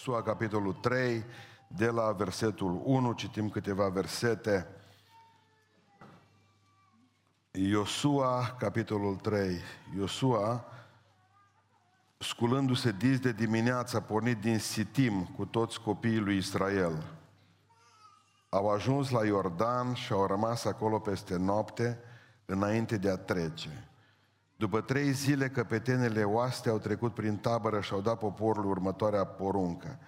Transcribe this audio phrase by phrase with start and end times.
[0.00, 1.24] Iosua, capitolul 3,
[1.66, 4.66] de la versetul 1, citim câteva versete.
[7.50, 9.60] Iosua, capitolul 3.
[9.96, 10.64] Iosua,
[12.18, 17.04] sculându-se dis de dimineață, a pornit din Sitim cu toți copiii lui Israel.
[18.48, 21.98] Au ajuns la Iordan și au rămas acolo peste noapte,
[22.44, 23.89] înainte de a trece.
[24.60, 29.98] După trei zile, căpetenele oaste au trecut prin tabără și au dat poporului următoarea poruncă.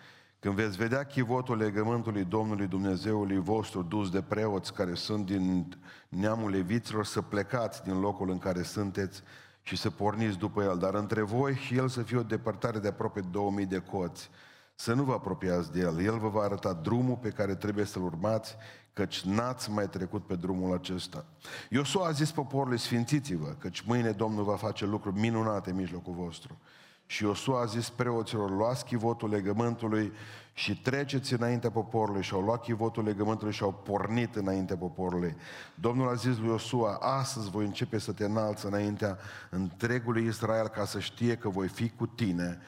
[0.41, 5.77] Când veți vedea chivotul legământului Domnului Dumnezeului vostru dus de preoți care sunt din
[6.09, 9.23] neamul leviților, să plecați din locul în care sunteți
[9.63, 10.79] și să porniți după el.
[10.79, 14.31] Dar între voi și el să fie o depărtare de aproape 2000 de coți.
[14.75, 16.01] Să nu vă apropiați de el.
[16.01, 18.57] El vă va arăta drumul pe care trebuie să-l urmați,
[18.93, 21.25] căci n-ați mai trecut pe drumul acesta.
[21.71, 26.59] Iosua a zis poporului, sfințiți-vă, căci mâine Domnul va face lucruri minunate în mijlocul vostru.
[27.07, 30.13] Și Iosua a zis preoților, luați chivotul legământului
[30.53, 32.23] și treceți înaintea poporului.
[32.23, 35.37] Și au luat chivotul legământului și au pornit înaintea poporului.
[35.75, 39.19] Domnul a zis lui Iosua, astăzi voi începe să te înalți înaintea
[39.51, 42.59] întregului Israel ca să știe că voi fi cu tine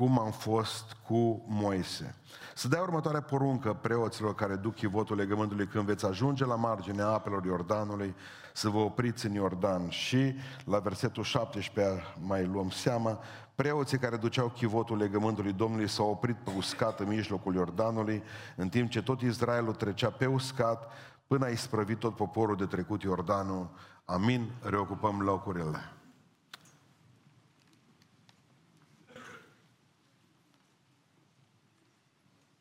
[0.00, 2.14] cum am fost cu Moise.
[2.54, 7.44] Să dea următoarea poruncă preoților care duc chivotul legământului când veți ajunge la marginea apelor
[7.44, 8.14] Iordanului,
[8.52, 9.88] să vă opriți în Iordan.
[9.88, 10.34] Și
[10.64, 13.18] la versetul 17 mai luăm seama,
[13.54, 18.22] preoții care duceau chivotul legământului Domnului s-au oprit pe uscat în mijlocul Iordanului,
[18.56, 20.92] în timp ce tot Israelul trecea pe uscat,
[21.26, 23.70] până a isprăvit tot poporul de trecut Iordanul.
[24.04, 25.99] Amin, reocupăm locurile.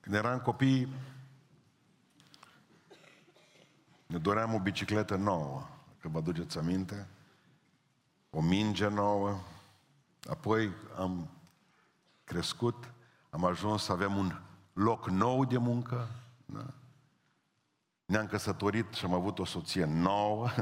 [0.10, 0.94] Când eram copii,
[4.06, 5.68] ne doream o bicicletă nouă,
[6.00, 7.08] că vă aduceți aminte,
[8.30, 9.40] o minge nouă,
[10.30, 11.30] apoi am
[12.24, 12.94] crescut,
[13.30, 14.42] am ajuns să avem un
[14.74, 16.10] loc nou de muncă,
[16.46, 16.66] da?
[18.06, 20.50] ne-am căsătorit și am avut o soție nouă,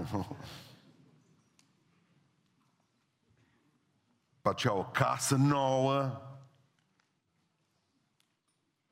[4.35, 6.21] după aceea o casă nouă,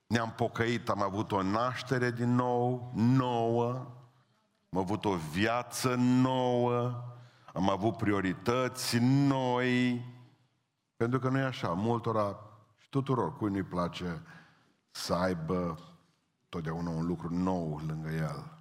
[0.08, 3.74] ne-am pocăit, am avut o naștere din nou, nouă,
[4.70, 7.04] am avut o viață nouă,
[7.54, 10.06] am avut priorități noi,
[10.96, 12.40] pentru că nu e așa, multora
[12.78, 14.22] și tuturor, cui nu-i place
[14.92, 15.80] să aibă
[16.50, 18.54] totdeauna un lucru nou lângă el.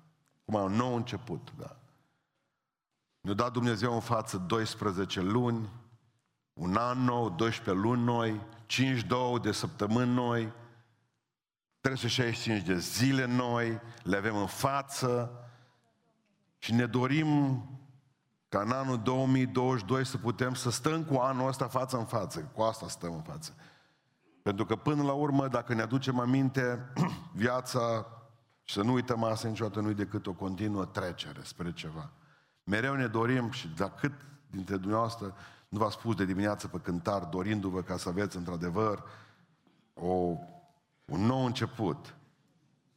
[0.44, 1.76] Cum un nou început, da.
[3.20, 5.68] Ne-a dat Dumnezeu în față 12 luni,
[6.52, 8.40] un an nou, 12 luni noi,
[9.38, 10.52] 5-2 de săptămâni noi,
[11.84, 15.30] 365 de zile noi, le avem în față
[16.58, 17.62] și ne dorim
[18.48, 22.50] ca în anul 2022 să putem să stăm cu anul ăsta față în față.
[22.54, 23.54] Cu asta stăm în față.
[24.42, 26.92] Pentru că până la urmă, dacă ne aducem aminte,
[27.32, 28.06] viața,
[28.62, 32.10] și să nu uităm asta niciodată, nu decât o continuă trecere spre ceva.
[32.64, 34.12] Mereu ne dorim și de cât
[34.50, 35.34] dintre dumneavoastră
[35.68, 39.02] nu v-a spus de dimineață pe cântar, dorindu-vă ca să aveți într-adevăr
[39.94, 40.36] o
[41.04, 42.14] un nou început.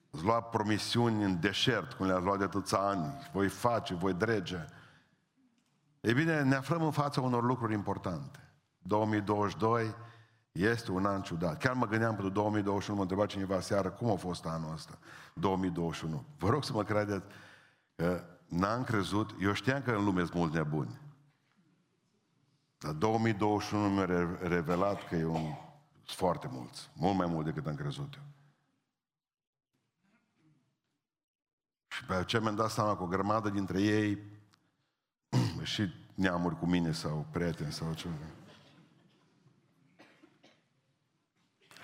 [0.10, 3.30] Îți lua promisiuni în deșert, cum le-ați luat de atâția ani.
[3.34, 4.66] Voi face, voi drege.
[6.02, 8.40] Ei bine, ne aflăm în fața unor lucruri importante.
[8.78, 9.96] 2022
[10.52, 11.58] este un an ciudat.
[11.58, 14.98] Chiar mă gândeam pentru 2021, mă întreba cineva seară cum a fost anul ăsta,
[15.34, 16.24] 2021.
[16.38, 17.26] Vă rog să mă credeți
[17.96, 21.00] că n-am crezut, eu știam că în lume sunt mulți nebuni.
[22.78, 24.06] Dar 2021 mi-a
[24.42, 25.67] revelat că e un sunt
[26.14, 26.90] foarte mulți.
[26.94, 28.24] Mult mai mult decât am crezut eu.
[31.88, 34.18] Și pe aceea mi-am dat seama că o grămadă dintre ei
[35.64, 38.16] și neamuri cu mine sau prieteni sau ceva.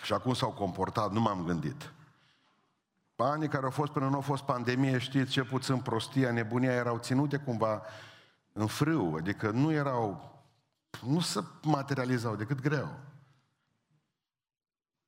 [0.04, 1.94] Și acum s-au comportat, nu m-am gândit.
[3.16, 6.98] Anii care au fost până nu au fost pandemie, știți, ce puțin prostia, nebunia, erau
[6.98, 7.82] ținute cumva
[8.54, 10.32] în frâu, adică nu erau,
[11.06, 13.00] nu se materializau decât greu.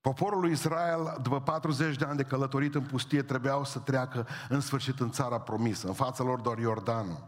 [0.06, 4.60] Poporul lui Israel, după 40 de ani de călătorit în pustie, trebuiau să treacă în
[4.60, 5.88] sfârșit în țara promisă.
[5.88, 7.28] În fața lor doar Iordanul.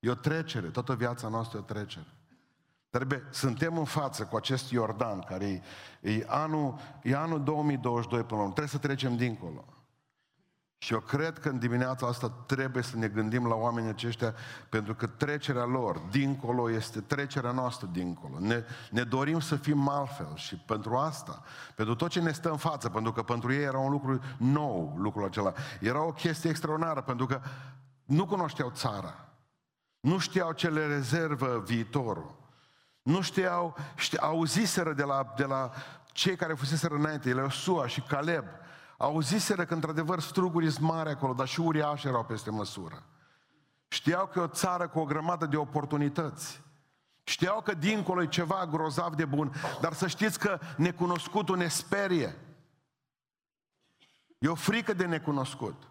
[0.00, 2.06] E o trecere, toată viața noastră e o trecere.
[2.90, 5.62] Trebuie, suntem în față cu acest Iordan, care
[6.00, 8.52] e, e, anul, e anul 2022 până la urmă.
[8.52, 9.64] Trebuie să trecem dincolo.
[10.80, 14.34] Și eu cred că în dimineața asta trebuie să ne gândim la oamenii aceștia,
[14.68, 18.38] pentru că trecerea lor dincolo este trecerea noastră dincolo.
[18.38, 21.42] Ne, ne dorim să fim altfel și pentru asta,
[21.74, 24.94] pentru tot ce ne stă în față, pentru că pentru ei era un lucru nou,
[24.98, 25.52] lucrul acela.
[25.80, 27.40] Era o chestie extraordinară, pentru că
[28.04, 29.28] nu cunoșteau țara.
[30.00, 32.36] Nu știau ce le rezervă viitorul.
[33.02, 35.70] Nu știau, știau auziseră de la, de la
[36.12, 38.44] cei care fuseseră înainte, Iosua și Caleb,
[38.98, 43.02] auziseră că într-adevăr strugurii sunt mari acolo, dar și uriași erau peste măsură.
[43.88, 46.62] Știau că e o țară cu o grămadă de oportunități.
[47.22, 52.38] Știau că dincolo e ceva grozav de bun, dar să știți că necunoscutul ne sperie.
[54.38, 55.82] E o frică de necunoscut.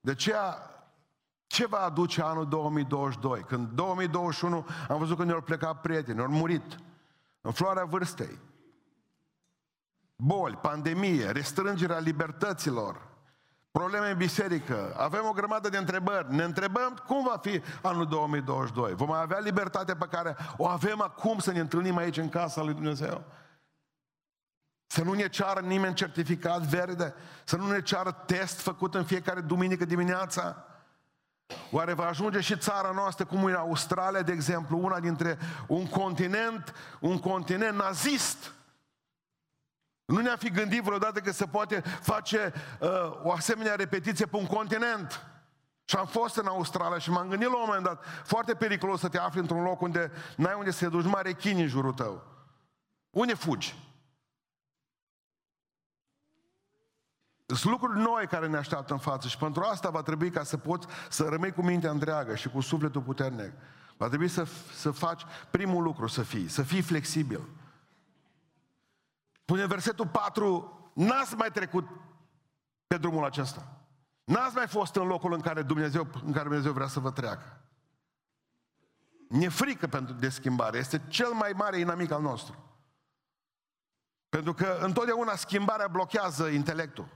[0.00, 0.56] De aceea,
[1.46, 3.40] ce va aduce anul 2022?
[3.40, 6.78] Când 2021 am văzut că ne-au plecat prieteni, au murit
[7.40, 8.38] în floarea vârstei.
[10.26, 13.00] Boli, pandemie, restrângerea libertăților,
[13.70, 14.94] probleme în biserică.
[14.96, 16.34] Avem o grămadă de întrebări.
[16.34, 18.94] Ne întrebăm cum va fi anul 2022.
[18.94, 22.74] Vom avea libertatea pe care o avem acum să ne întâlnim aici în casa lui
[22.74, 23.24] Dumnezeu?
[24.86, 27.14] Să nu ne ceară nimeni certificat verde?
[27.44, 30.64] Să nu ne ceară test făcut în fiecare duminică dimineața?
[31.70, 36.74] Oare va ajunge și țara noastră, cum e Australia, de exemplu, una dintre un continent,
[37.00, 38.54] un continent nazist?
[40.04, 42.88] Nu ne-am fi gândit vreodată că se poate face uh,
[43.22, 45.26] o asemenea repetiție pe un continent.
[45.84, 49.08] Și am fost în Australia și m-am gândit la un moment dat, foarte periculos să
[49.08, 52.22] te afli într-un loc unde n-ai unde să te duci mare chini în jurul tău.
[53.10, 53.74] Unde fugi?
[57.46, 60.56] Sunt lucruri noi care ne așteaptă în față și pentru asta va trebui ca să
[60.56, 63.52] poți să rămâi cu mintea întreagă și cu sufletul puternic.
[63.96, 67.40] Va trebui să, să faci primul lucru, să fii, să fii flexibil.
[69.44, 71.88] Pune versetul 4, n-ați mai trecut
[72.86, 73.78] pe drumul acesta.
[74.24, 77.60] N-ați mai fost în locul în care Dumnezeu, în care Dumnezeu vrea să vă treacă.
[79.28, 80.78] Ne frică pentru de schimbare.
[80.78, 82.64] Este cel mai mare inamic al nostru.
[84.28, 87.08] Pentru că întotdeauna schimbarea blochează intelectul.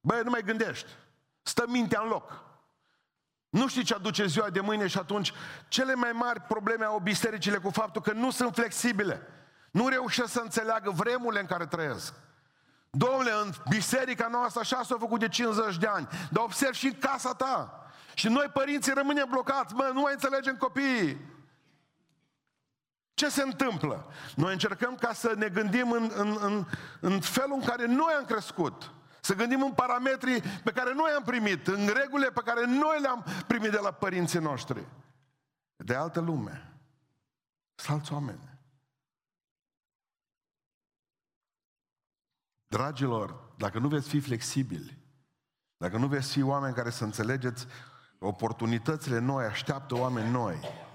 [0.00, 0.90] Băi, nu mai gândești.
[1.42, 2.44] Stă mintea în loc.
[3.48, 5.32] Nu știi ce aduce ziua de mâine și atunci
[5.68, 9.26] cele mai mari probleme au bisericile cu faptul că nu sunt flexibile.
[9.70, 12.14] Nu reușesc să înțeleagă vremurile în care trăiesc.
[12.90, 16.98] Domnule, în biserica noastră așa s-a făcut de 50 de ani, dar observ și în
[16.98, 17.82] casa ta.
[18.14, 19.74] Și noi, părinții, rămânem blocați.
[19.74, 21.36] Mă, nu mai înțelegem copiii.
[23.14, 24.12] Ce se întâmplă?
[24.34, 26.64] Noi încercăm ca să ne gândim în, în, în,
[27.00, 28.92] în felul în care noi am crescut.
[29.20, 33.24] Să gândim în parametrii pe care noi am primit, în regulile pe care noi le-am
[33.46, 34.86] primit de la părinții noștri.
[35.76, 36.72] De altă lume.
[37.74, 38.40] Sunt alți oameni.
[42.68, 44.98] Dragilor, dacă nu veți fi flexibili,
[45.76, 47.66] dacă nu veți fi oameni care să înțelegeți
[48.18, 50.86] oportunitățile noi, așteaptă oameni noi.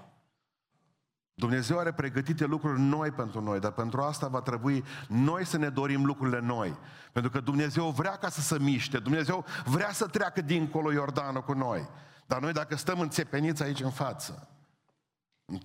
[1.34, 5.68] Dumnezeu are pregătite lucruri noi pentru noi, dar pentru asta va trebui noi să ne
[5.68, 6.78] dorim lucrurile noi.
[7.12, 11.52] Pentru că Dumnezeu vrea ca să se miște, Dumnezeu vrea să treacă dincolo Iordanul cu
[11.52, 11.88] noi.
[12.26, 14.53] Dar noi dacă stăm înțepeniți aici în față, în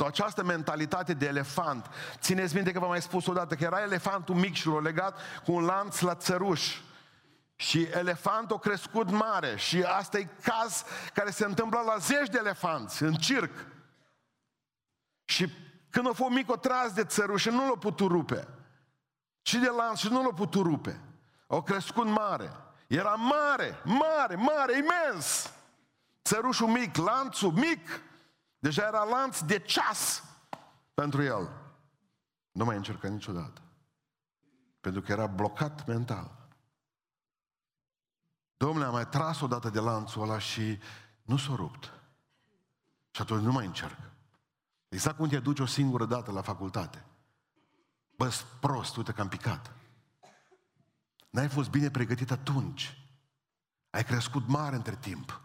[0.06, 1.90] această mentalitate de elefant,
[2.20, 5.52] țineți minte că v-am mai spus odată că era elefantul mic și l legat cu
[5.52, 6.80] un lanț la țăruș.
[7.56, 10.84] Și elefantul a crescut mare și asta e caz
[11.14, 13.52] care se întâmplă la zeci de elefanți în circ.
[15.26, 15.50] Și
[15.90, 18.48] când a fost mic, o tras de țăruș și nu l-a putut rupe.
[19.42, 21.00] Și de lanț și nu l-a putut rupe.
[21.48, 22.52] Au crescut mare.
[22.88, 25.52] Era mare, mare, mare, imens.
[26.24, 28.02] Țărușul mic, lanțul mic.
[28.60, 30.24] Deja era lanț de ceas
[30.94, 31.50] pentru el.
[32.52, 33.62] Nu mai încerca niciodată.
[34.80, 36.48] Pentru că era blocat mental.
[38.58, 40.80] Domnule, a mai tras odată de lanțul ăla și
[41.22, 41.94] nu s-a rupt.
[43.12, 43.98] Și atunci nu mai încerc.
[44.90, 47.06] Exact cum te duci o singură dată la facultate.
[48.16, 49.72] Bă, prost, uite că am picat.
[51.30, 52.98] N-ai fost bine pregătit atunci.
[53.90, 55.42] Ai crescut mare între timp.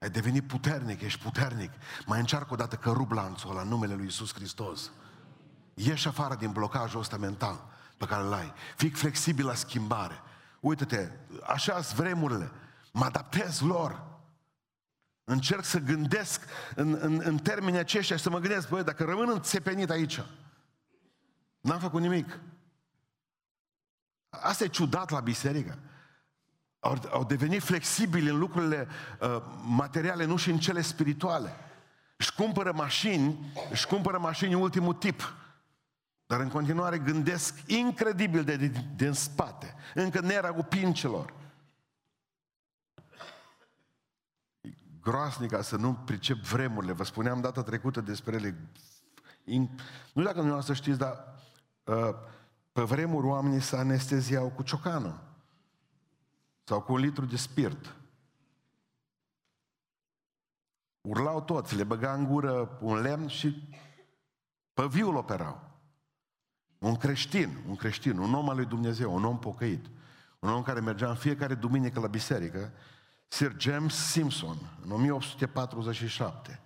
[0.00, 1.70] Ai devenit puternic, ești puternic.
[2.06, 4.90] Mai încearcă o dată că rup lanțul ăla în numele lui Isus Hristos.
[5.74, 8.52] Ieși afară din blocajul ăsta mental pe care îl ai.
[8.76, 10.22] Fii flexibil la schimbare.
[10.60, 11.10] Uită-te,
[11.46, 12.50] așa sunt vremurile.
[12.92, 14.08] Mă adaptez lor.
[15.24, 19.30] Încerc să gândesc în, în, în termenii aceștia și să mă gândesc, băi, dacă rămân
[19.30, 20.22] înțepenit aici,
[21.60, 22.40] n-am făcut nimic.
[24.28, 25.78] Asta e ciudat la biserică
[26.80, 28.88] au, au devenit flexibili în lucrurile
[29.20, 31.54] uh, materiale, nu și în cele spirituale.
[32.16, 35.34] Își cumpără mașini, își cumpără mașini ultimul tip.
[36.26, 39.74] Dar în continuare gândesc incredibil de, de, de în spate.
[39.94, 41.38] Încă nera cu pincelor.
[45.02, 46.92] groasnic să nu pricep vremurile.
[46.92, 48.58] Vă spuneam data trecută despre ele.
[50.12, 51.24] Nu dacă nu să știți, dar
[51.84, 52.14] uh,
[52.72, 55.22] pe vremuri oamenii se anesteziau cu ciocană.
[56.70, 57.94] Sau cu un litru de spirit.
[61.00, 63.68] Urlau toți, le băga în gură un lemn și
[64.74, 65.60] pe viul operau.
[66.78, 69.86] Un creștin, un creștin, un om al lui Dumnezeu, un om pocăit,
[70.38, 72.72] un om care mergea în fiecare duminică la biserică,
[73.28, 76.60] Sir James Simpson, în 1847,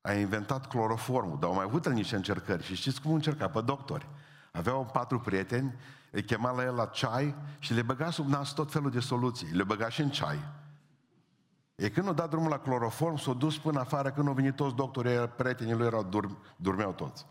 [0.00, 2.62] a inventat cloroformul, dar au mai avut niște încercări.
[2.62, 3.48] Și știți cum încerca?
[3.48, 4.08] Pe doctori.
[4.52, 5.74] Aveau patru prieteni,
[6.14, 9.46] îi chema la el la ceai și le băga sub nas tot felul de soluții.
[9.46, 10.38] Le băga și în ceai.
[11.74, 14.74] E când au dat drumul la cloroform, s-au dus până afară, când au venit toți
[14.74, 17.26] doctorii, prietenii lui erau, dur, dormeau toți.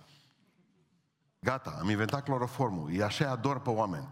[1.40, 2.94] Gata, am inventat cloroformul.
[2.94, 4.10] E așa ador pe oameni.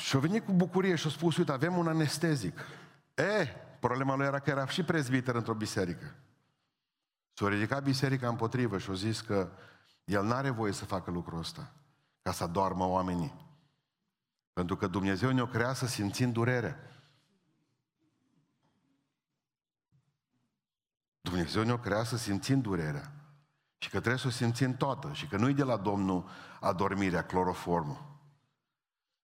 [0.00, 2.58] Și-a venit cu bucurie și a spus, uite, avem un anestezic.
[3.14, 3.46] E,
[3.80, 6.14] problema lui era că era și prezbiter într-o biserică.
[7.32, 9.50] S-a ridicat biserica împotrivă și a zis că
[10.04, 11.72] el n-are voie să facă lucrul ăsta,
[12.22, 13.50] ca să doarmă oamenii.
[14.52, 16.76] Pentru că Dumnezeu ne-o crea să simțim durere.
[21.20, 23.12] Dumnezeu ne-o crea să simțim durerea.
[23.78, 25.12] Și că trebuie să o simțim toată.
[25.12, 26.28] Și că nu-i de la Domnul
[26.60, 28.10] adormirea, cloroformul.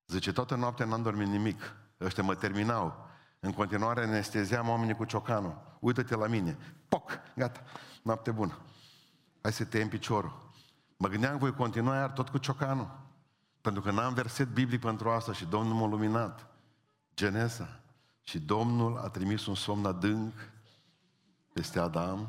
[0.07, 1.77] Zice, toată noaptea n-am dormit nimic.
[2.01, 3.07] Ăștia mă terminau.
[3.41, 5.77] În continuare anesteziam oamenii cu ciocanul.
[5.81, 6.59] Uită-te la mine.
[6.89, 7.11] Poc!
[7.37, 7.63] Gata.
[8.03, 8.59] Noapte bună.
[9.43, 10.48] Hai să te piciorul.
[11.01, 12.91] Mă gândeam că voi continua iar tot cu ciocanul.
[13.61, 16.47] Pentru că n-am verset biblic pentru asta și Domnul m-a luminat.
[17.15, 17.81] Genesa.
[18.23, 20.33] Și Domnul a trimis un somn adânc
[21.53, 22.29] peste Adam.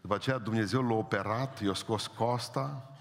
[0.00, 2.92] După aceea Dumnezeu l-a operat, i-a scos costa,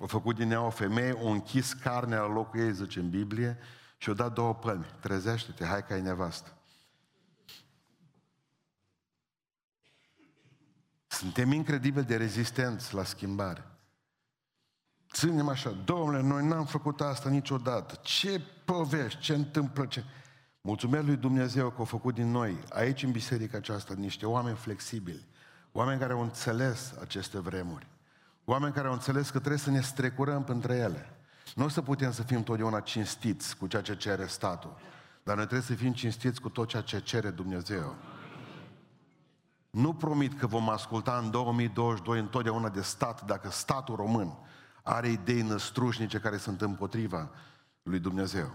[0.00, 3.58] a făcut din ea o femeie, o închis carnea la locul ei, zice în Biblie,
[3.96, 4.86] și o dat două pălmi.
[5.00, 6.55] Trezește-te, hai că ai nevastă.
[11.16, 13.64] Suntem incredibil de rezistenți la schimbare.
[15.12, 17.98] Ținem așa, domnule, noi n-am făcut asta niciodată.
[18.02, 20.04] Ce povești, ce întâmplă, ce...
[20.60, 25.26] Mulțumesc lui Dumnezeu că a făcut din noi, aici în biserica aceasta, niște oameni flexibili,
[25.72, 27.86] oameni care au înțeles aceste vremuri,
[28.44, 31.10] oameni care au înțeles că trebuie să ne strecurăm între ele.
[31.54, 34.76] Nu o să putem să fim totdeauna cinstiți cu ceea ce cere statul,
[35.22, 37.96] dar noi trebuie să fim cinstiți cu tot ceea ce cere Dumnezeu.
[39.70, 44.38] Nu promit că vom asculta în 2022 întotdeauna de stat dacă statul român
[44.82, 47.30] are idei năstrușnice care sunt împotriva
[47.82, 48.54] lui Dumnezeu.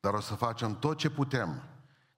[0.00, 1.62] Dar o să facem tot ce putem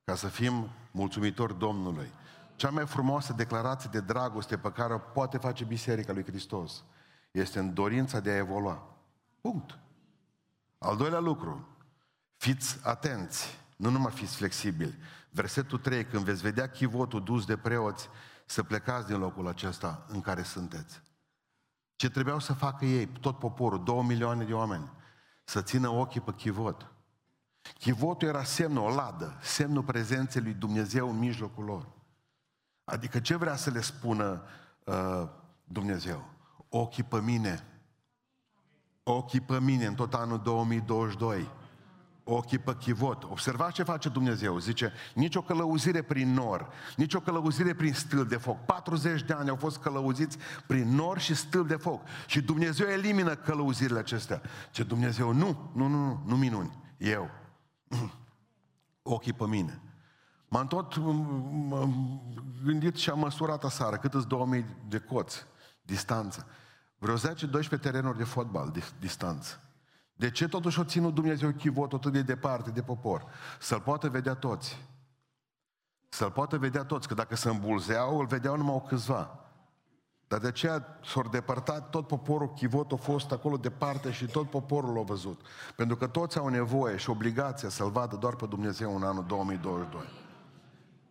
[0.04, 2.12] ca să fim mulțumitori Domnului.
[2.56, 6.84] Cea mai frumoasă declarație de dragoste pe care o poate face Biserica lui Hristos
[7.30, 8.96] este în dorința de a evolua.
[9.40, 9.78] Punct.
[10.78, 11.68] Al doilea lucru,
[12.36, 14.98] fiți atenți, nu numai fiți flexibili.
[15.30, 18.08] Versetul 3, când veți vedea chivotul dus de preoți,
[18.46, 21.02] să plecați din locul acesta în care sunteți.
[21.96, 24.92] Ce trebuiau să facă ei, tot poporul, două milioane de oameni,
[25.44, 26.92] să țină ochii pe chivot.
[27.78, 31.88] Chivotul era semnul, o ladă, semnul prezenței lui Dumnezeu în mijlocul lor.
[32.84, 34.42] Adică ce vrea să le spună
[34.84, 35.28] uh,
[35.64, 36.24] Dumnezeu?
[36.68, 37.64] Ochii pe mine.
[39.02, 41.50] Ochii pe mine în tot anul 2022
[42.30, 43.24] ochii pe chivot.
[43.24, 44.58] Observați ce face Dumnezeu.
[44.58, 48.64] Zice, nicio călăuzire prin nor, nicio călăuzire prin stâl de foc.
[48.64, 52.02] 40 de ani au fost călăuziți prin nor și stâl de foc.
[52.26, 54.42] Și Dumnezeu elimină călăuzirile acestea.
[54.70, 56.78] Ce Dumnezeu, nu, nu, nu, nu, nu minuni.
[56.96, 57.30] Eu.
[59.02, 59.80] Ochii pe mine.
[60.48, 60.98] M-am tot
[62.64, 65.44] gândit și am măsurat aseară cât îți 2000 de coți
[65.82, 66.46] distanță.
[66.98, 67.20] Vreo 10-12
[67.80, 69.60] terenuri de fotbal de distanță.
[70.18, 73.24] De ce totuși o ținut Dumnezeu chivotul atât de departe de popor?
[73.58, 74.78] Să-l poată vedea toți.
[76.08, 79.38] Să-l poată vedea toți, că dacă se îmbulzeau, îl vedeau numai o câțiva.
[80.28, 84.94] Dar de aceea s-au depărtat tot poporul chivot a fost acolo departe și tot poporul
[84.94, 85.40] l-a văzut.
[85.76, 90.27] Pentru că toți au nevoie și obligația să-L vadă doar pe Dumnezeu în anul 2022.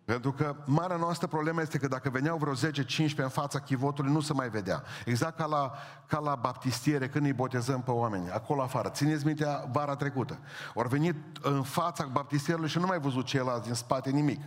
[0.07, 4.19] Pentru că marea noastră problemă este că dacă veneau vreo 10-15 în fața chivotului, nu
[4.19, 4.83] se mai vedea.
[5.05, 5.71] Exact ca la,
[6.05, 8.89] ca la baptistiere, când îi botezăm pe oameni, acolo afară.
[8.89, 10.39] Țineți mintea vara trecută.
[10.75, 14.41] Au venit în fața baptistierului și nu mai văzut ceilalți din spate nimic.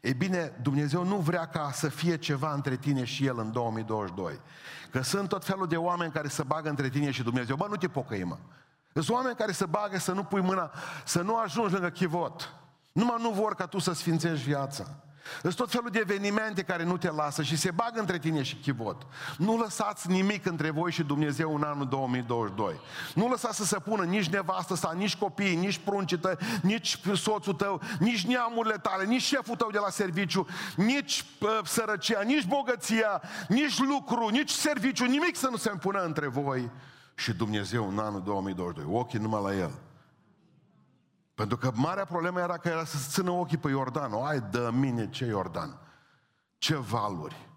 [0.00, 4.40] E bine, Dumnezeu nu vrea ca să fie ceva între tine și El în 2022.
[4.90, 7.56] Că sunt tot felul de oameni care se bagă între tine și Dumnezeu.
[7.56, 8.38] Bă, nu te pocăi, mă.
[8.92, 10.70] Sunt oameni care se bagă să nu pui mâna,
[11.04, 12.54] să nu ajungi lângă chivot.
[12.94, 14.84] Numai nu vor ca tu să sfințești viața.
[15.40, 18.54] Sunt tot felul de evenimente care nu te lasă și se bagă între tine și
[18.54, 19.06] chivot.
[19.38, 22.80] Nu lăsați nimic între voi și Dumnezeu în anul 2022.
[23.14, 27.54] Nu lăsați să se pună nici nevastă sa, nici copiii, nici pruncii tăi, nici soțul
[27.54, 30.46] tău, nici neamurile tale, nici șeful tău de la serviciu,
[30.76, 36.26] nici uh, sărăcia, nici bogăția, nici lucru, nici serviciu, nimic să nu se pună între
[36.26, 36.70] voi
[37.14, 38.84] și Dumnezeu în anul 2022.
[38.98, 39.70] Ochii numai la El.
[41.34, 44.12] Pentru că marea problemă era că era să țină ochii pe Iordan.
[44.12, 45.78] O, ai, dă mine ce Iordan.
[46.58, 47.48] Ce valuri.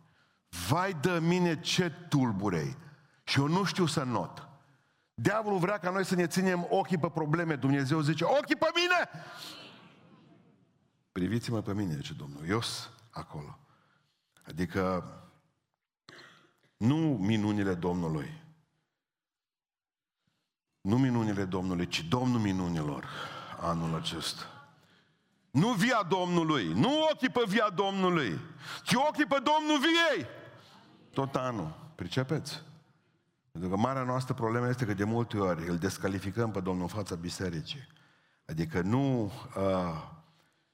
[0.67, 2.77] vai de mine ce tulburei.
[3.23, 4.47] Și eu nu știu să not.
[5.13, 7.55] Diavolul vrea ca noi să ne ținem ochii pe probleme.
[7.55, 9.09] Dumnezeu zice, ochii pe mine!
[11.11, 12.47] Priviți-mă pe mine, zice Domnul.
[12.47, 12.61] Eu
[13.11, 13.59] acolo.
[14.47, 15.03] Adică
[16.77, 18.43] nu minunile Domnului.
[20.81, 23.07] Nu minunile Domnului, ci Domnul minunilor
[23.61, 24.43] anul acesta.
[25.51, 28.39] Nu via Domnului, nu ochii pe via Domnului,
[28.83, 30.27] ci ochii pe Domnul viei.
[31.13, 31.91] Tot anul.
[31.95, 32.61] Pricepeți?
[33.51, 36.87] Pentru că marea noastră problemă este că de multe ori îl descalificăm pe Domnul în
[36.87, 37.87] fața bisericii.
[38.45, 39.23] Adică nu,
[39.55, 40.03] uh,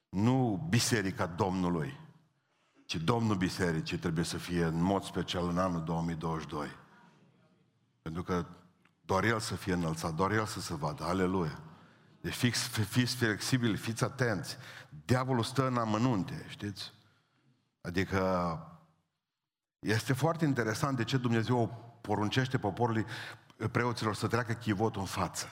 [0.09, 1.99] nu biserica Domnului,
[2.85, 6.67] ci Domnul Bisericii trebuie să fie în mod special în anul 2022.
[8.01, 8.45] Pentru că
[9.01, 11.03] doar El să fie înălțat, doar El să se vadă.
[11.03, 11.59] Aleluia!
[12.23, 14.57] Deci fix, fiți flexibili, fiți atenți.
[15.05, 16.93] Diavolul stă în amănunte, știți?
[17.81, 18.57] Adică
[19.79, 21.67] este foarte interesant de ce Dumnezeu
[22.01, 23.05] poruncește poporului
[23.71, 25.47] preoților să treacă chivotul în față.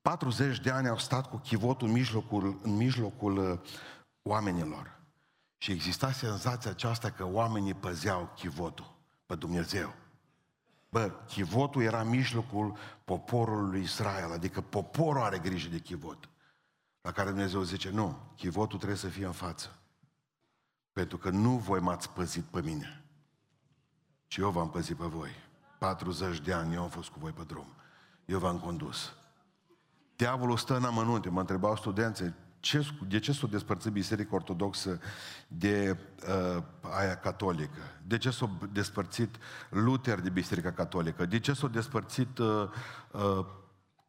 [0.00, 3.58] 40 de ani au stat cu chivotul în mijlocul, în mijlocul uh,
[4.22, 5.00] oamenilor.
[5.56, 8.94] Și exista senzația aceasta că oamenii păzeau chivotul
[9.26, 9.94] pe Dumnezeu.
[10.88, 16.28] Bă, chivotul era mijlocul poporului lui Israel, adică poporul are grijă de chivot.
[17.00, 19.78] La care Dumnezeu zice, nu, chivotul trebuie să fie în față.
[20.92, 23.04] Pentru că nu voi m-ați păzit pe mine,
[24.26, 25.30] ci eu v-am păzit pe voi.
[25.78, 27.66] 40 de ani eu am fost cu voi pe drum.
[28.24, 29.12] Eu v-am condus.
[30.16, 31.28] Diavolul stă în amănunte.
[31.28, 35.00] Mă întrebau studenții, ce, de ce s-a despărțit Biserica Ortodoxă
[35.48, 35.96] de
[36.56, 37.78] uh, aia catolică?
[38.06, 39.36] De ce s-a despărțit
[39.70, 41.26] Luther de Biserica Catolică?
[41.26, 42.68] De ce s-a despărțit uh,
[43.12, 43.46] uh,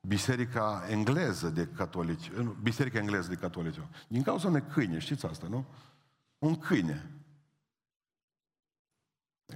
[0.02, 2.30] Biserica engleză de catolici?
[2.30, 3.80] Uh, Biserica engleză de catolici?
[4.08, 5.66] Din cauza unei câine, știți asta, nu?
[6.38, 7.12] Un câine.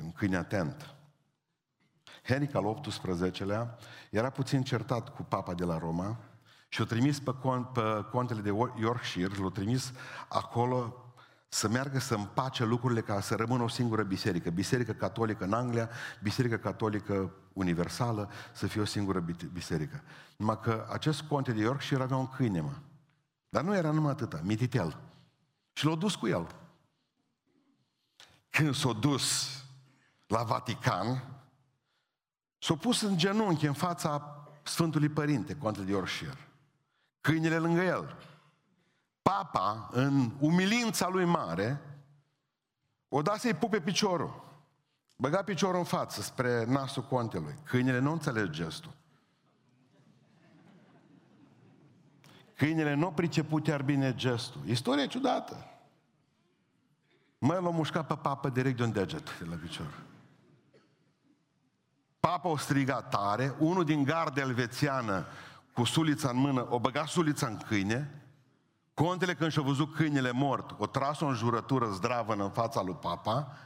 [0.02, 0.96] Un câine atent.
[2.24, 3.78] Henric al XVIII-lea
[4.10, 6.20] era puțin certat cu papa de la Roma,
[6.74, 9.92] și l-a trimis pe, con, pe contele de Yorkshire, l-a trimis
[10.28, 11.06] acolo
[11.48, 14.50] să meargă să împace lucrurile ca să rămână o singură biserică.
[14.50, 15.90] Biserică catolică în Anglia,
[16.24, 20.04] biserică catolică universală, să fie o singură biserică.
[20.36, 22.74] Numai că acest conte de Yorkshire avea un câine, mă.
[23.50, 25.00] Dar nu era numai atâta, mititel.
[25.74, 26.48] Și l-a dus cu el.
[28.50, 29.58] Când s-a dus
[30.28, 31.24] la Vatican,
[32.58, 36.48] s-a pus în genunchi în fața Sfântului Părinte, contele de Yorkshire
[37.24, 38.18] câinele lângă el.
[39.22, 41.82] Papa, în umilința lui mare,
[43.08, 44.44] o da să-i pupe piciorul.
[45.16, 47.56] Băga piciorul în față, spre nasul contelui.
[47.64, 48.92] Câinele nu înțelege gestul.
[52.56, 54.62] Câinele nu priceput iar bine gestul.
[54.66, 55.68] Istoria ciudată.
[57.38, 60.04] Mă, l-a mușcat pe papă direct de un deget de la picior.
[62.20, 65.26] Papa o striga tare, unul din garde elvețiană
[65.74, 68.22] cu sulița în mână, o băga sulița în câine,
[68.94, 73.58] contele când și-a văzut câinele mort, o tras-o în jurătură zdravă în fața lui papa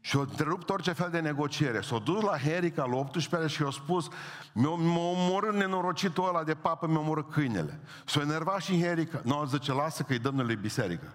[0.00, 1.80] și a întrerupt orice fel de negociere.
[1.80, 4.08] S-a dus la Herica al 18 și i-a spus,
[4.52, 7.80] mi-a omorât nenorocitul ăla de papă, mi-a omorât câinele.
[8.06, 9.20] S-a enervat și Herica.
[9.24, 11.14] Nu, zice, lasă că-i dăm lui biserică.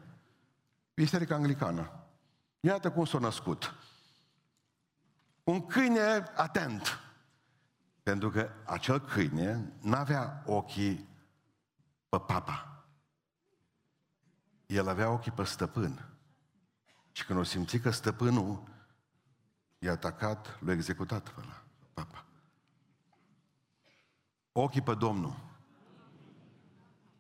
[0.94, 1.92] Biserica anglicană.
[2.60, 3.76] Iată cum s-a născut.
[5.44, 7.05] Un câine atent.
[8.06, 11.08] Pentru că acel câine n-avea ochii
[12.10, 12.86] pe papa.
[14.66, 16.10] El avea ochii pe stăpân.
[17.12, 18.64] Și când o simți că stăpânul
[19.80, 21.64] i-a atacat, l-a executat pe la
[21.94, 22.26] papa.
[24.52, 25.36] Ochii pe Domnul.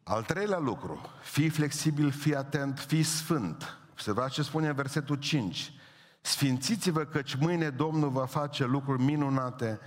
[0.03, 3.77] Al treilea lucru, fii flexibil, fii atent, fii sfânt.
[3.91, 5.73] Observați ce spune în versetul 5.
[6.21, 9.79] Sfințiți-vă căci mâine Domnul va face lucruri minunate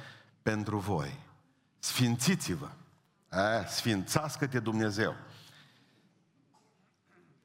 [0.50, 1.18] pentru voi.
[1.78, 2.70] Sfințiți-vă.
[3.28, 5.14] A, sfințească-te Dumnezeu.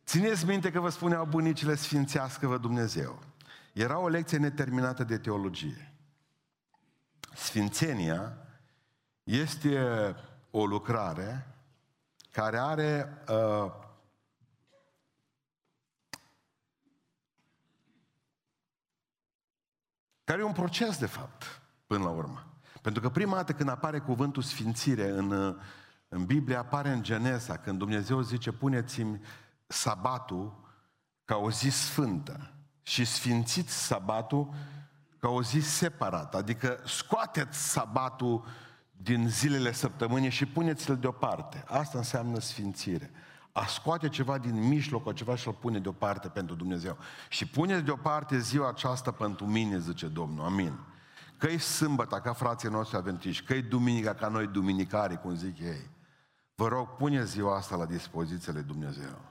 [0.06, 3.24] Țineți minte că vă spuneau bunicile, sfințească-vă Dumnezeu.
[3.74, 5.94] Era o lecție neterminată de teologie.
[7.34, 8.38] Sfințenia
[9.24, 10.16] este
[10.52, 11.48] o lucrare
[12.32, 13.74] care are uh,
[20.24, 22.53] care e un proces, de fapt, până la urmă.
[22.84, 25.58] Pentru că prima dată când apare cuvântul sfințire în,
[26.08, 29.22] în Biblie, apare în Genesa, când Dumnezeu zice, puneți-mi
[29.67, 30.54] sabatul
[31.26, 34.54] ca o zi sfântă și sfințiți sabatul
[35.19, 38.46] ca o zi separată, adică scoateți sabatul
[38.91, 41.63] din zilele săptămânii și puneți-l deoparte.
[41.67, 43.12] Asta înseamnă sfințire.
[43.52, 46.98] a scoate ceva din mijloc, ceva și-l pune deoparte pentru Dumnezeu.
[47.30, 50.46] Și pune deoparte ziua aceasta pentru mine, zice Domnul.
[50.46, 50.93] Amin.
[51.44, 55.90] Că-i sâmbătă, ca frații noștri aventiști, că-i duminica, ca noi duminicari, cum zic ei.
[56.56, 59.22] Vă rog, pune ziua asta la dispozițiile Dumnezeu.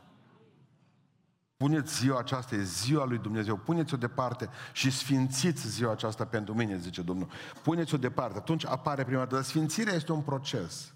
[1.57, 6.79] Puneți ziua aceasta, e ziua lui Dumnezeu, puneți-o departe și sfințiți ziua aceasta pentru mine,
[6.79, 7.31] zice Domnul.
[7.63, 8.39] Puneți-o departe.
[8.39, 9.35] Atunci apare prima dată.
[9.35, 10.95] Dar sfințirea este un proces.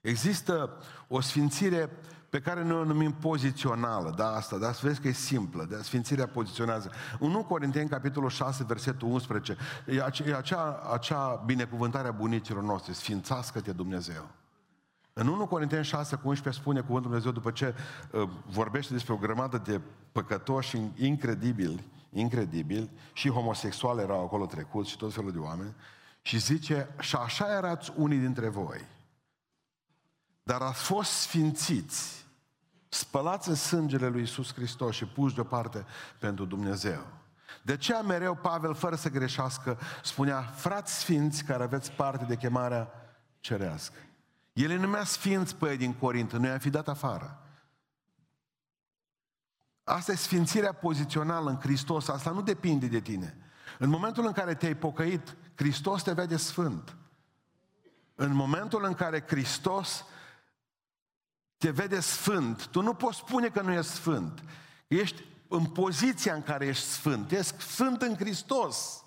[0.00, 1.90] Există o sfințire
[2.32, 5.82] pe care noi o numim pozițională, da, asta, dar să vezi că e simplă, da,
[5.82, 6.90] sfințirea poziționează.
[7.18, 12.92] 1 Corinteni, capitolul 6, versetul 11, e acea, e acea, acea binecuvântare a bunicilor noastre,
[12.92, 14.28] sfințească-te Dumnezeu.
[15.12, 17.74] În 1 Corinteni 6 cu 11 spune cuvântul Dumnezeu după ce
[18.10, 19.80] uh, vorbește despre o grămadă de
[20.12, 25.74] păcătoși incredibili, incredibil, și homosexuali erau acolo trecuți și tot felul de oameni,
[26.22, 28.86] și zice, și așa erați unii dintre voi,
[30.42, 32.21] dar ați fost sfințiți,
[32.94, 35.84] spălați în sângele lui Isus Hristos și puși deoparte
[36.18, 37.06] pentru Dumnezeu.
[37.62, 42.90] De aceea mereu Pavel, fără să greșească, spunea, frați sfinți care aveți parte de chemarea
[43.40, 43.96] cerească.
[44.52, 47.42] El îi numea sfinți pe din Corint, noi am fi dat afară.
[49.84, 53.36] Asta e sfințirea pozițională în Hristos, asta nu depinde de tine.
[53.78, 56.96] În momentul în care te-ai pocăit, Hristos te vede sfânt.
[58.14, 60.04] În momentul în care Hristos
[61.62, 64.42] te vede sfânt, tu nu poți spune că nu ești sfânt.
[64.86, 67.30] Ești în poziția în care ești sfânt.
[67.30, 69.04] Ești sfânt în Hristos.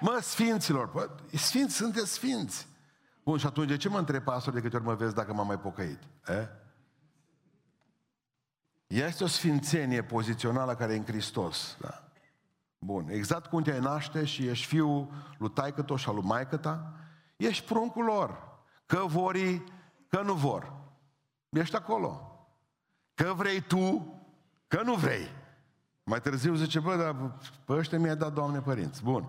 [0.00, 2.66] Mă, sfinților, bă, sfinți, sunteți sfinți.
[3.24, 5.46] Bun, și atunci de ce mă întreb pastor de câte ori mă vezi dacă m-am
[5.46, 5.98] mai pocăit?
[6.26, 6.48] E?
[8.86, 11.76] Este o sfințenie pozițională care e în Hristos.
[11.80, 12.10] Da.
[12.78, 16.92] Bun, exact cum te-ai naște și ești fiul lui taică și al lui maică ta,
[17.36, 18.58] ești pruncul lor.
[18.86, 19.62] Că vori,
[20.08, 20.76] că nu vor.
[21.48, 22.30] Ești acolo.
[23.14, 24.14] Că vrei tu,
[24.66, 25.28] că nu vrei.
[26.04, 29.02] Mai târziu zice, bă, dar pe ăștia mi-a dat Doamne părinți.
[29.02, 29.28] Bun.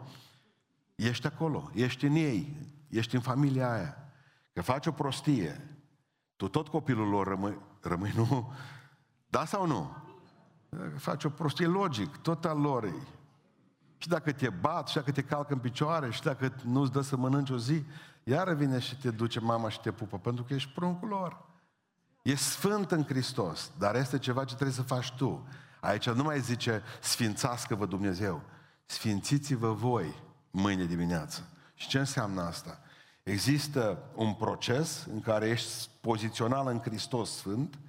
[0.96, 2.56] Ești acolo, ești în ei,
[2.90, 3.98] ești în familia aia,
[4.54, 5.78] că faci o prostie,
[6.36, 8.54] tu tot copilul lor rămâi, rămâi nu?
[9.30, 9.96] Da sau nu?
[10.70, 12.94] Dacă faci o prostie, logic, tot al lor e.
[13.98, 17.18] Și dacă te bat, și dacă te calcă în picioare, și dacă nu-ți dă să
[17.18, 17.84] mănânci o zi,
[18.24, 21.46] iară vine și te duce mama și te pupă, pentru că ești pruncul lor.
[22.28, 25.48] E sfânt în Hristos, dar este ceva ce trebuie să faci tu.
[25.80, 28.42] Aici nu mai zice, sfințească-vă Dumnezeu,
[28.86, 31.50] sfințiți-vă voi mâine dimineață.
[31.74, 32.80] Și ce înseamnă asta?
[33.24, 37.80] Există un proces în care ești pozițional în Hristos Sfânt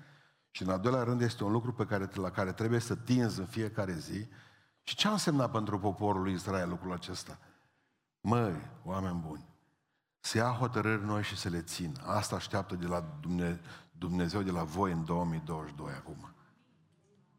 [0.51, 3.38] și în al doilea rând este un lucru pe care, la care trebuie să tinzi
[3.38, 4.27] în fiecare zi.
[4.83, 7.38] Și ce a însemnat pentru poporul lui Israel lucrul acesta?
[8.20, 9.48] Măi, oameni buni,
[10.20, 11.96] să ia hotărâri noi și să le țin.
[12.07, 13.59] Asta așteaptă de la Dumnezeu
[14.45, 16.33] de la voi în 2022 acum.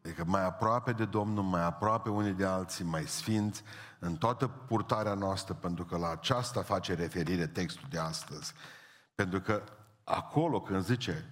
[0.04, 3.62] Adică mai aproape de Domnul, mai aproape unii de alții, mai sfinți,
[3.98, 8.52] în toată purtarea noastră, pentru că la aceasta face referire textul de astăzi.
[9.14, 9.62] Pentru că
[10.04, 11.28] acolo când zice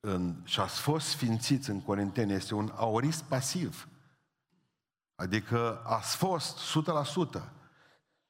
[0.00, 3.88] în, și ați fost sfințiți în Corinteni, este un aorist pasiv.
[5.14, 6.58] Adică ați fost
[7.38, 7.42] 100%.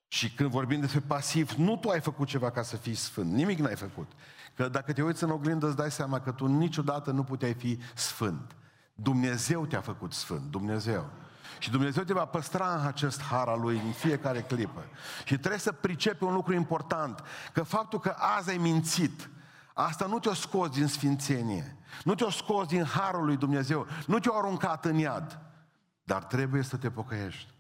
[0.09, 3.59] Și când vorbim despre pasiv, nu tu ai făcut ceva ca să fii sfânt, nimic
[3.59, 4.13] n-ai făcut.
[4.59, 7.79] Că dacă te uiți în oglindă, îți dai seama că tu niciodată nu puteai fi
[7.95, 8.57] sfânt.
[8.95, 11.11] Dumnezeu te-a făcut sfânt, Dumnezeu.
[11.59, 14.85] Și Dumnezeu te va păstra în acest har al Lui în fiecare clipă.
[15.25, 19.31] Și trebuie să pricepi un lucru important, că faptul că azi ai mințit,
[19.75, 24.33] asta nu te-a scos din sfințenie, nu te-a scos din harul lui Dumnezeu, nu te-a
[24.35, 25.41] aruncat în iad,
[26.05, 27.53] dar trebuie să te pocăiești.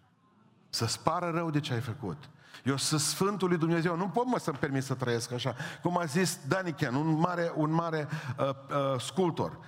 [0.69, 2.29] Să spară rău de ce ai făcut.
[2.65, 5.55] Eu sunt Sfântul lui Dumnezeu, nu pot mă să-mi permit să trăiesc așa.
[5.83, 9.59] Cum a zis Daniken, un mare, un mare uh, uh, sculptor.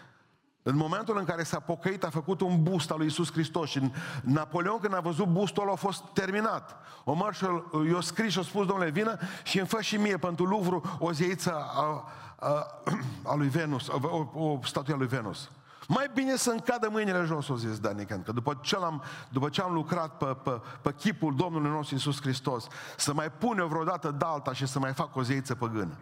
[0.62, 3.90] În momentul în care s-a pocăit, a făcut un bust al lui Isus Hristos și
[4.22, 6.76] Napoleon, când a văzut bustul ăla, a fost terminat.
[7.05, 10.44] O mărșă, i-a scris și a spus, domnule, vină și îmi fă și mie pentru
[10.44, 12.66] Louvre o zeiță a, a,
[13.31, 15.50] a lui Venus, o, o statuie a lui Venus.
[15.92, 19.61] Mai bine să-mi cadă mâinile jos, o zis Danican, că după ce, am după ce
[19.61, 24.11] am lucrat pe, pe, pe chipul Domnului nostru Isus Hristos, să mai pun eu vreodată
[24.11, 25.98] dalta și să mai fac o zeiță păgână.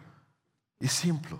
[0.77, 1.39] E simplu.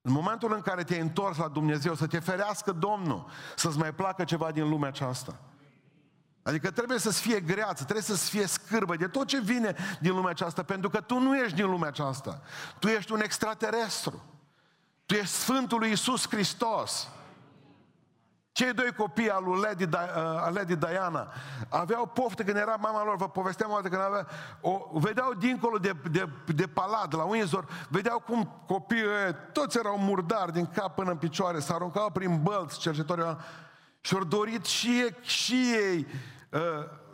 [0.00, 4.24] În momentul în care te-ai întors la Dumnezeu, să te ferească Domnul, să-ți mai placă
[4.24, 5.40] ceva din lumea aceasta.
[6.42, 10.30] Adică trebuie să-ți fie greață, trebuie să-ți fie scârbă de tot ce vine din lumea
[10.30, 12.42] aceasta, pentru că tu nu ești din lumea aceasta.
[12.78, 14.22] Tu ești un extraterestru.
[15.06, 17.08] Tu ești Sfântul lui Iisus Hristos.
[18.52, 21.32] Cei doi copii al lui Lady, Di- uh, al Lady Diana
[21.68, 24.26] aveau poftă când era mama lor, vă povesteam o dată când avea,
[24.60, 29.98] o, vedeau dincolo de, de, de palat, la Windsor, vedeau cum copiii ăia, toți erau
[29.98, 33.36] murdari din cap până în picioare, s aruncau prin bălți cercetorii
[34.00, 36.06] și-au dorit și ei, și ei
[36.50, 36.60] uh,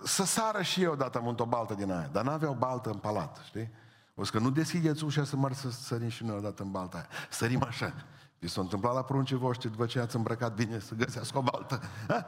[0.02, 3.40] să sară și eu odată am o baltă din aia, dar n-aveau baltă în palat,
[3.44, 3.70] știi?
[4.14, 6.96] O să că nu deschideți ușa să măr să sărim și noi odată în balta
[6.96, 7.08] aia.
[7.30, 7.94] Sărim așa.
[8.38, 11.82] Vi s-a întâmplat la pruncii voștri după ce ați îmbrăcat bine să găsească o baltă.
[12.08, 12.26] Ha?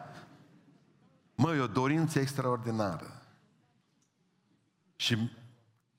[1.35, 3.23] Măi, o dorință extraordinară.
[4.97, 5.31] Și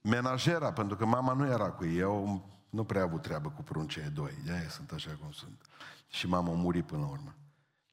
[0.02, 4.02] menajera, pentru că mama nu era cu ei, eu nu prea avut treabă cu pruncii
[4.02, 5.62] doi, de sunt așa cum sunt.
[6.08, 7.36] Și mama a murit până la urmă.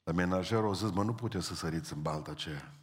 [0.03, 2.73] Dar menajerul a zis, mă, nu puteți să săriți în balta aceea.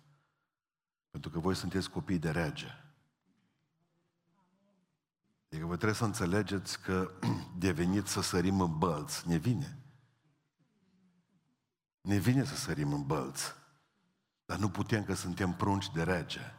[1.11, 2.67] Pentru că voi sunteți copii de rege.
[5.51, 7.11] Adică voi trebuie să înțelegeți că
[7.59, 9.29] deveniți să sărim în bălți.
[9.29, 9.79] Ne vine.
[12.01, 13.55] Ne vine să sărim în bălți.
[14.45, 16.55] Dar nu putem că suntem prunci de rege.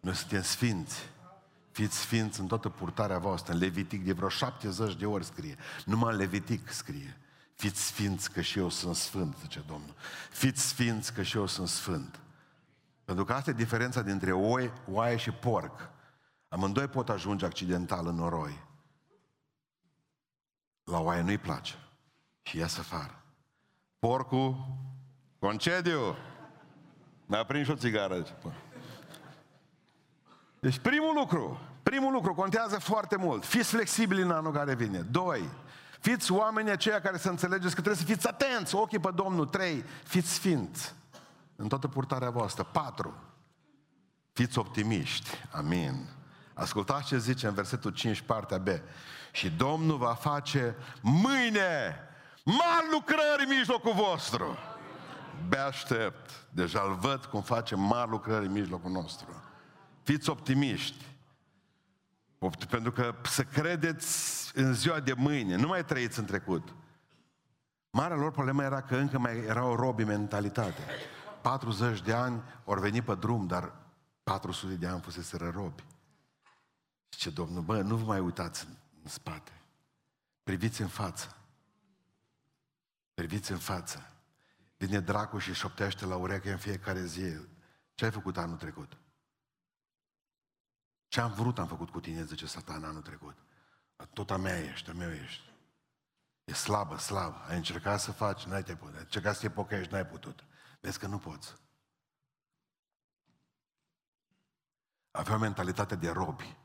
[0.00, 1.10] Noi suntem sfinți.
[1.70, 3.52] Fiți sfinți în toată purtarea voastră.
[3.52, 5.56] În Levitic de vreo 70 de ori scrie.
[5.84, 7.20] Numai în Levitic scrie.
[7.54, 9.94] Fiți sfinți că și eu sunt sfânt, zice Domnul.
[10.30, 12.20] Fiți sfinți că și eu sunt sfânt.
[13.04, 15.90] Pentru că asta e diferența dintre oi, oaie și porc.
[16.48, 18.64] Amândoi pot ajunge accidental în noroi.
[20.84, 21.74] La oaie nu-i place.
[22.42, 23.22] Și iasă afară.
[23.98, 24.56] Porcul,
[25.38, 26.16] concediu,
[27.26, 28.26] mi-a prins o țigară.
[30.60, 33.44] Deci primul lucru, primul lucru contează foarte mult.
[33.44, 35.00] Fiți flexibili în anul care vine.
[35.00, 35.48] Doi,
[36.00, 39.46] fiți oameni aceia care să înțelegeți că trebuie să fiți atenți, ochii pe Domnul.
[39.46, 40.94] Trei, fiți sfinți
[41.56, 42.64] în toată purtarea voastră.
[42.64, 43.14] Patru,
[44.32, 45.30] fiți optimiști.
[45.52, 46.15] Amin.
[46.58, 48.68] Ascultați ce zice în versetul 5, partea B.
[49.32, 52.00] Și Domnul va face mâine
[52.44, 54.56] mari lucrări în mijlocul vostru.
[55.48, 56.46] Be aștept.
[56.50, 59.42] Deja îl văd cum face mari lucrări în mijlocul nostru.
[60.02, 61.04] Fiți optimiști.
[62.68, 66.74] Pentru că să credeți în ziua de mâine, nu mai trăiți în trecut.
[67.90, 70.82] Marea lor problemă era că încă mai erau robi mentalitate.
[71.40, 73.72] 40 de ani ori veni pe drum, dar
[74.22, 75.84] 400 de ani fusese robi.
[77.12, 78.66] Zice Domnul, bă, nu vă mai uitați
[79.02, 79.52] în spate.
[80.42, 81.36] Priviți în față.
[83.14, 84.10] Priviți în față.
[84.76, 87.36] Vine dracul și șoptește la ureche în fiecare zi.
[87.94, 88.96] Ce ai făcut anul trecut?
[91.08, 93.36] Ce am vrut am făcut cu tine, zice satan anul trecut.
[94.12, 95.52] Tot a mea ești, a meu ești.
[96.44, 97.44] E slabă, slabă.
[97.48, 98.94] Ai încercat să faci, n-ai te putut.
[98.94, 100.44] Ai încercat să te pocăiești, n-ai putut.
[100.80, 101.54] Vezi că nu poți.
[105.10, 106.56] Avea o mentalitate de robi.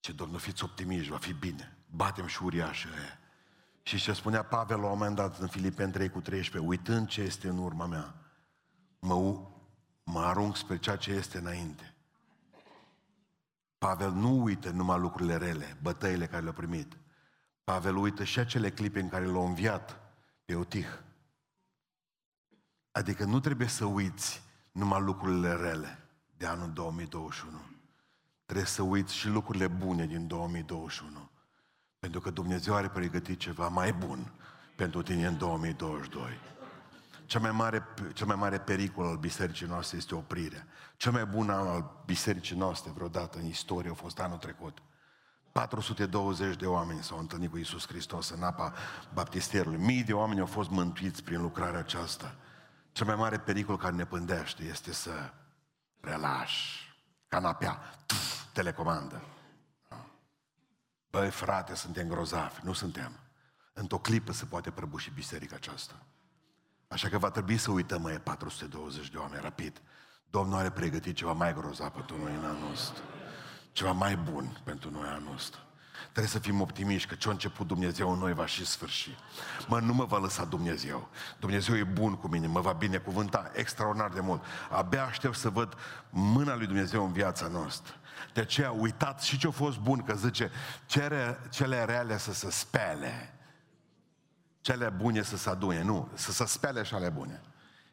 [0.00, 1.76] Ce, Domnul, fiți optimiști, va fi bine.
[1.90, 3.18] Batem și uriașii aia.
[3.82, 7.20] Și ce spunea Pavel la un moment dat în Filipeni 3 cu 13, uitând ce
[7.20, 8.14] este în urma mea,
[8.98, 9.40] mă,
[10.04, 11.94] mă arunc spre ceea ce este înainte.
[13.78, 16.96] Pavel nu uită numai lucrurile rele, bătăile care le-a primit.
[17.64, 20.00] Pavel uită și acele clipe în care l-a înviat
[20.44, 20.88] pe Otih.
[22.90, 27.75] Adică nu trebuie să uiți numai lucrurile rele de anul 2021
[28.46, 31.30] trebuie să uiți și lucrurile bune din 2021.
[31.98, 34.32] Pentru că Dumnezeu are pregătit ceva mai bun
[34.76, 36.38] pentru tine în 2022.
[37.26, 40.66] Cel mai mare, cel mai mare pericol al bisericii noastre este oprirea.
[40.96, 44.82] Cel mai bun an al bisericii noastre vreodată în istorie a fost anul trecut.
[45.52, 48.72] 420 de oameni s-au întâlnit cu Isus Hristos în apa
[49.14, 49.78] baptisterului.
[49.78, 52.34] Mii de oameni au fost mântuiți prin lucrarea aceasta.
[52.92, 55.10] Cel mai mare pericol care ne pândește este să
[56.00, 56.94] relași
[57.28, 57.80] canapea.
[58.06, 59.22] Tuf, telecomandă.
[61.10, 62.60] Băi, frate, suntem grozavi.
[62.62, 63.12] Nu suntem.
[63.72, 65.94] Într-o clipă se poate prăbuși biserica aceasta.
[66.88, 69.82] Așa că va trebui să uităm mai 420 de oameni rapid.
[70.30, 73.00] Domnul are pregătit ceva mai grozav pentru noi în anul ăsta.
[73.72, 75.58] Ceva mai bun pentru noi anul ăsta.
[76.02, 79.16] Trebuie să fim optimiști că ce a început Dumnezeu în noi va și sfârși.
[79.68, 81.08] Mă, nu mă va lăsa Dumnezeu.
[81.38, 84.44] Dumnezeu e bun cu mine, mă va binecuvânta extraordinar de mult.
[84.70, 85.74] Abia aștept să văd
[86.10, 87.94] mâna lui Dumnezeu în viața noastră.
[88.32, 90.50] De aceea uitați și ce-a fost bun, că zice,
[90.86, 93.34] cere cele reale să se spele.
[94.60, 95.82] Cele bune să se adune.
[95.82, 97.42] Nu, să se spele și ale bune.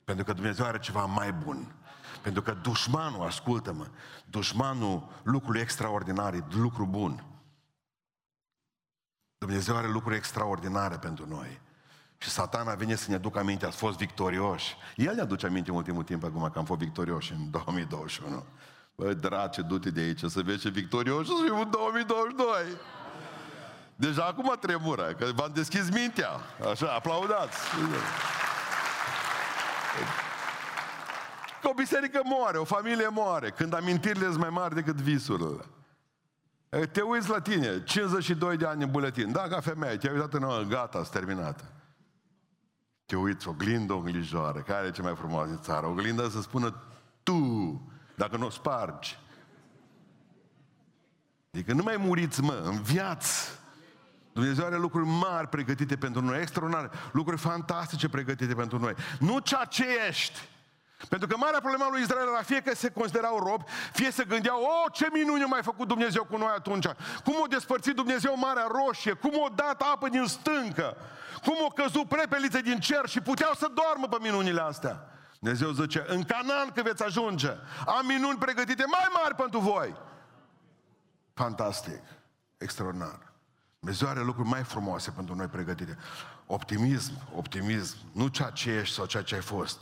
[0.04, 1.76] Pentru că Dumnezeu are ceva mai bun.
[2.22, 3.88] Pentru că dușmanul, ascultă-mă,
[4.26, 7.24] dușmanul lucrului extraordinar, lucru bun.
[9.46, 11.60] Dumnezeu are lucruri extraordinare pentru noi.
[12.18, 14.76] Și satana vine să ne ducă aminte, ați fost victorioși.
[14.96, 18.44] El ne aduce aminte în ultimul timp acum că am fost victorioși în 2021.
[18.96, 22.48] Băi, drace, du-te de aici să vezi ce victorioși să fim în 2022.
[23.96, 26.30] Deja acum tremură, că v-am deschis mintea.
[26.72, 27.58] Așa, aplaudați.
[31.62, 35.66] Că o biserică moare, o familie moare, când amintirile sunt mai mari decât visurile.
[36.92, 40.70] Te uiți la tine, 52 de ani în buletin, da, ca femeie, te-ai uitat în
[40.70, 41.64] gata, s terminată.
[43.06, 45.86] Te uiți, oglindă, oglijoară, care e cea mai frumoasă în țară?
[45.86, 46.84] Oglinda să spună
[47.24, 47.82] tu,
[48.16, 49.20] dacă nu o spargi.
[51.54, 53.60] Adică nu mai muriți, mă, în viață.
[54.34, 58.94] Dumnezeu are lucruri mari pregătite pentru noi, extraordinare, lucruri fantastice pregătite pentru noi.
[59.20, 60.40] Nu ceea ce ești.
[61.10, 64.62] Pentru că marea problema lui Israel era fie că se considerau robi, fie se gândeau,
[64.62, 66.86] o, ce minuni a mai făcut Dumnezeu cu noi atunci.
[67.24, 70.98] Cum o despărțit Dumnezeu Marea Roșie, cum o dat apă din stâncă,
[71.44, 75.08] cum o căzut prepelițe din cer și puteau să doarmă pe minunile astea.
[75.40, 77.50] Dumnezeu zice, în Canaan că veți ajunge,
[77.86, 79.96] am minuni pregătite mai mari pentru voi.
[81.34, 82.02] Fantastic,
[82.58, 83.34] extraordinar.
[83.80, 85.98] Dumnezeu are lucruri mai frumoase pentru noi pregătite.
[86.46, 89.80] Optimism, optimism, nu ceea ce ești sau ceea ce ai fost,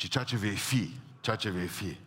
[0.00, 1.98] ci ceea ce vei fi, ceea ce vei fi.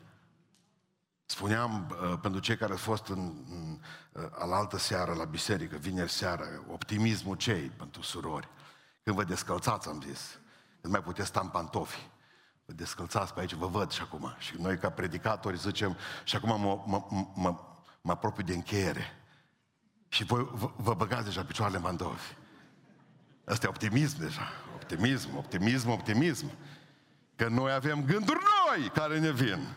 [1.26, 3.80] Spuneam uh, pentru cei care au fost în, în
[4.12, 8.48] uh, alaltă seară la biserică, vineri seară, optimismul cei pentru surori.
[9.04, 10.40] Când vă descălțați, am zis,
[10.82, 12.10] când mai puteți sta în pantofi.
[12.66, 14.36] Vă descălțați pe aici, vă văd și acum.
[14.38, 17.60] Și noi ca predicatori zicem, și acum mă, mă, mă,
[18.02, 19.24] mă apropiu de încheiere.
[20.08, 22.36] Și voi vă, vă băgați deja picioarele în pantofi.
[23.46, 24.48] Asta e optimism deja.
[24.74, 26.52] Optimism, optimism, optimism.
[27.36, 29.67] Că noi avem gânduri noi care ne vin.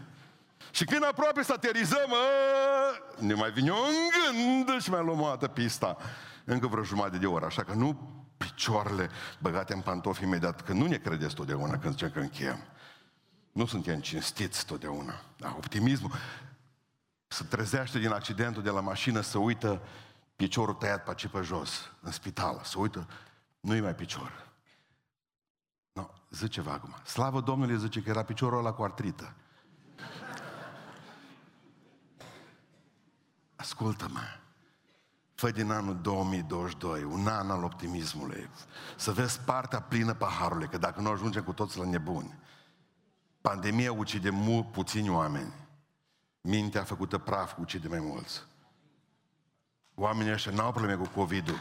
[0.70, 5.26] Și când aproape să aterizăm, ă, ne mai vine un gând și mai luăm o
[5.26, 5.96] dată pista.
[6.44, 7.44] Încă vreo jumătate de oră.
[7.44, 12.10] Așa că nu picioarele băgate în pantofi imediat, că nu ne credeți totdeauna când zicem
[12.10, 12.58] că încheiem.
[13.52, 15.22] Nu suntem cinstiți totdeauna.
[15.36, 16.10] Da, optimismul
[17.26, 19.80] se trezește din accidentul de la mașină, să uită
[20.36, 23.08] piciorul tăiat pe aici pe jos, în spital, să uită,
[23.60, 24.46] nu-i mai picior.
[26.28, 26.94] No, zice ceva acum.
[27.04, 29.34] Slavă Domnului zice că era piciorul ăla cu artrită.
[33.56, 34.20] Ascultă-mă.
[35.34, 38.48] Fă din anul 2022 un an al optimismului.
[38.96, 42.38] Să vezi partea plină paharului, că dacă nu ajungem cu toți la nebuni.
[43.40, 45.52] Pandemia ucide mult puțini oameni.
[46.40, 48.42] Mintea făcută praf ucide mai mulți.
[49.94, 51.60] Oamenii ăștia n-au probleme cu COVID-ul.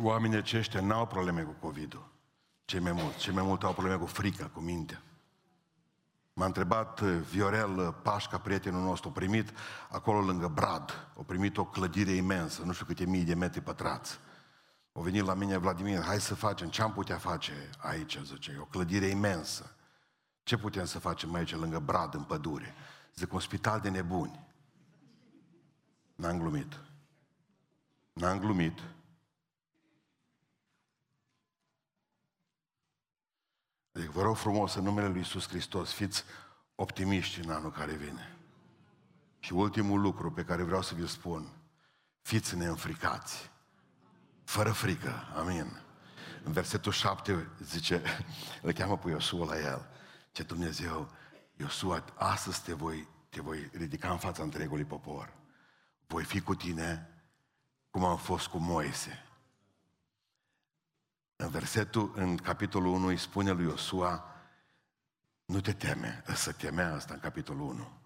[0.00, 2.08] Oamenii aceștia n-au probleme cu COVID-ul.
[2.64, 3.18] Cei mai mulți.
[3.18, 5.02] Cei mai mulți au probleme cu frica, cu mintea.
[6.32, 9.52] M-a întrebat uh, Viorel uh, Pașca, prietenul nostru, a primit
[9.90, 14.18] acolo lângă Brad, a primit o clădire imensă, nu știu câte mii de metri pătrați.
[14.92, 18.64] O venit la mine Vladimir, hai să facem, ce am putea face aici, zice, o
[18.64, 19.76] clădire imensă.
[20.42, 22.74] Ce putem să facem aici, lângă Brad, în pădure?
[23.14, 24.46] Zic, un spital de nebuni.
[26.14, 26.80] N-am glumit.
[28.12, 28.78] N-am glumit.
[33.92, 36.24] Deci vă rog frumos, în numele Lui Iisus Hristos, fiți
[36.74, 38.36] optimiști în anul care vine.
[39.38, 41.48] Și ultimul lucru pe care vreau să vi-l spun,
[42.20, 43.50] fiți neînfricați.
[44.44, 45.32] Fără frică.
[45.36, 45.80] Amin.
[46.44, 48.02] În versetul 7 zice,
[48.62, 49.88] îl cheamă pe Iosua la el.
[50.32, 51.10] Ce Dumnezeu,
[51.56, 55.32] Iosua, astăzi te voi, te voi ridica în fața întregului popor.
[56.06, 57.08] Voi fi cu tine
[57.90, 59.26] cum am fost cu Moise.
[61.42, 64.24] În versetul, în capitolul 1 îi spune lui Iosua,
[65.44, 68.00] nu te teme, să temea asta în capitolul 1.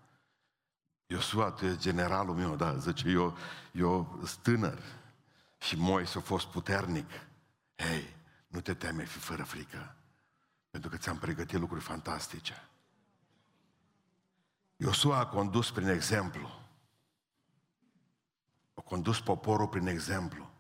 [1.07, 3.37] Iosua, tu ești generalul meu, da, zice, eu,
[3.73, 4.83] eu sunt tânăr
[5.59, 7.11] și Moise a fost puternic.
[7.75, 9.97] Hei, nu te teme, fi fără frică,
[10.71, 12.69] pentru că ți-am pregătit lucruri fantastice.
[14.77, 16.49] Iosua a condus prin exemplu.
[18.75, 20.51] A condus poporul prin exemplu.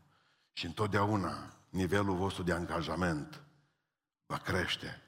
[0.52, 3.42] Și întotdeauna nivelul vostru de angajament
[4.26, 5.02] va crește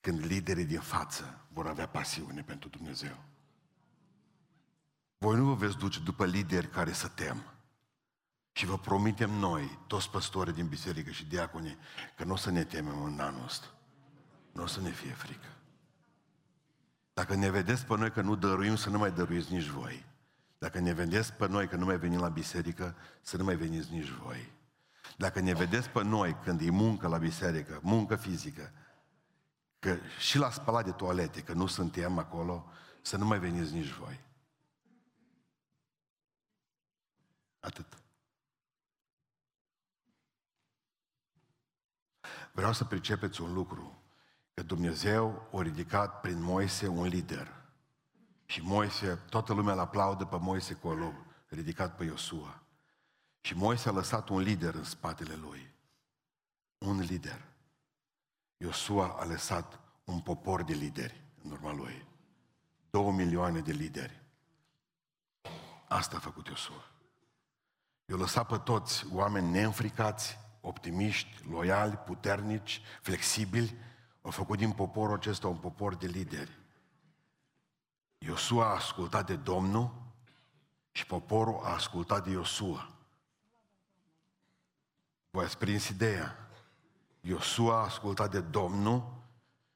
[0.00, 3.24] când liderii din față vor avea pasiune pentru Dumnezeu.
[5.18, 7.52] Voi nu vă veți duce după lideri care să tem.
[8.52, 11.78] Și vă promitem noi, toți păstorii din biserică și diaconii,
[12.16, 13.66] că nu o să ne temem în anul ăsta.
[14.52, 15.56] Nu o să ne fie frică.
[17.12, 20.04] Dacă ne vedeți pe noi că nu dăruim, să nu mai dăruiți nici voi.
[20.58, 23.92] Dacă ne vedeți pe noi că nu mai venim la biserică, să nu mai veniți
[23.92, 24.52] nici voi.
[25.18, 28.72] Dacă ne vedeți pe noi când e muncă la biserică, muncă fizică,
[29.78, 32.70] că și la spălat de toalete, că nu suntem acolo,
[33.02, 34.20] să nu mai veniți nici voi.
[37.60, 38.02] Atât.
[42.52, 44.02] Vreau să pricepeți un lucru,
[44.54, 47.54] că Dumnezeu a ridicat prin Moise un lider.
[48.44, 51.14] Și Moise, toată lumea îl aplaudă pe Moise cu
[51.48, 52.62] ridicat pe Iosua.
[53.40, 55.76] Și Moise a lăsat un lider în spatele lui.
[56.78, 57.44] un lider.
[58.56, 62.06] Iosua a lăsat un popor de lideri în urma lui.
[62.90, 64.22] Două milioane de lideri.
[65.88, 66.90] Asta a făcut Iosua.
[68.06, 73.76] Eu lăsat pe toți oameni neînfricați, optimiști, loiali, puternici, flexibili,
[74.22, 76.58] au făcut din poporul acesta un popor de lideri.
[78.18, 80.02] Iosua a ascultat de Domnul
[80.90, 82.97] și poporul a ascultat de Iosua.
[85.30, 86.48] Voi ați prins ideea.
[87.20, 89.16] Iosua a ascultat de Domnul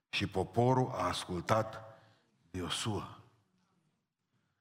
[0.08, 1.98] și poporul a ascultat
[2.50, 3.18] de Iosua.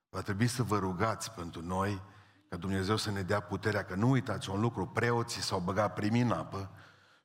[0.10, 2.02] Va trebui să vă rugați pentru noi
[2.50, 6.22] ca Dumnezeu să ne dea puterea, că nu uitați un lucru, preoții s-au băgat primii
[6.22, 6.72] în apă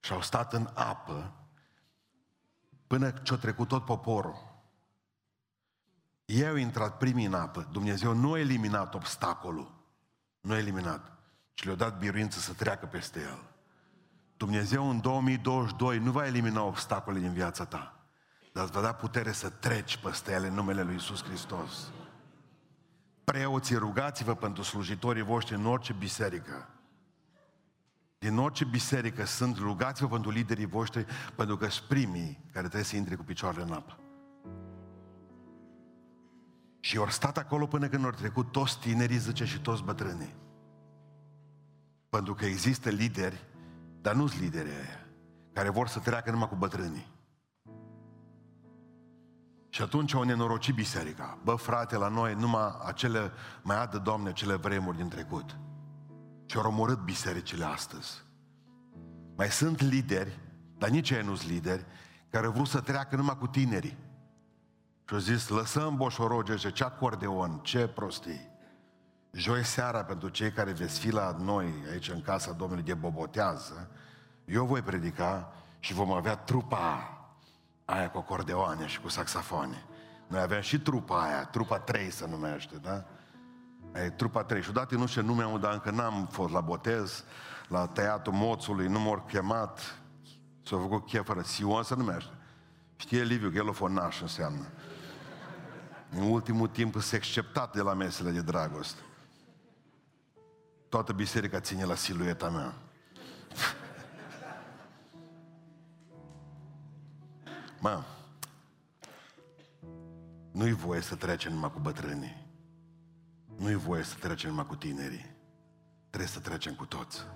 [0.01, 1.33] și au stat în apă
[2.87, 4.55] până ce-a trecut tot poporul.
[6.25, 7.69] Ei au intrat primii în apă.
[7.71, 9.75] Dumnezeu nu a eliminat obstacolul.
[10.41, 11.13] Nu a eliminat.
[11.55, 13.56] Și le-a dat biruință să treacă peste el.
[14.37, 17.97] Dumnezeu în 2022 nu va elimina obstacole din viața ta,
[18.53, 21.93] dar îți va da putere să treci peste ele în numele Lui Isus Hristos.
[23.25, 26.69] Preoții, rugați-vă pentru slujitorii voștri în orice biserică.
[28.19, 32.97] Din orice biserică sunt, rugați-vă pentru liderii voștri, pentru că sunt primii care trebuie să
[32.97, 33.99] intre cu picioarele în apă.
[36.81, 40.35] Și ori stat acolo până când au trecut toți tinerii, zice, și toți bătrânii.
[42.09, 43.45] Pentru că există lideri,
[44.07, 45.07] dar nu sunt lideri aia,
[45.53, 47.07] care vor să treacă numai cu bătrânii.
[49.69, 51.39] Și atunci au nenorocit biserica.
[51.45, 53.31] Bă, frate, la noi numai acele,
[53.63, 55.59] mai adă, Doamne, cele vremuri din trecut.
[56.45, 58.23] Și au omorât bisericile astăzi.
[59.37, 60.39] Mai sunt lideri,
[60.79, 61.87] dar nici ei nu sunt lideri,
[62.31, 63.97] care vreau să treacă numai cu tinerii.
[65.09, 68.51] Și au zis, lăsăm boșoroge, ce acordeon, ce prostii.
[69.37, 73.89] Joi seara, pentru cei care veți fi la noi, aici în casa Domnului de Bobotează,
[74.45, 77.19] eu voi predica și vom avea trupa
[77.85, 79.85] aia cu acordeoane și cu saxofoane.
[80.27, 83.05] Noi aveam și trupa aia, trupa 3 se numește, da?
[84.01, 84.63] E trupa 3.
[84.63, 87.25] Și odată nu știu nume, dar încă n-am fost la botez,
[87.69, 89.99] la tăiatul moțului, nu m-au chemat,
[90.63, 92.33] s-a făcut chef fără Sion se numește.
[92.97, 94.67] Știe Liviu că el o naș înseamnă.
[96.11, 99.01] În ultimul timp s-a acceptat de la mesele de dragoste.
[100.97, 102.75] Toată biserica ține la silueta mea.
[107.81, 108.03] Mă,
[110.53, 112.47] nu-i voie să trecem numai cu bătrânii.
[113.57, 115.37] Nu-i voie să trecem numai cu tinerii.
[116.09, 117.27] Trebuie să trecem cu toți.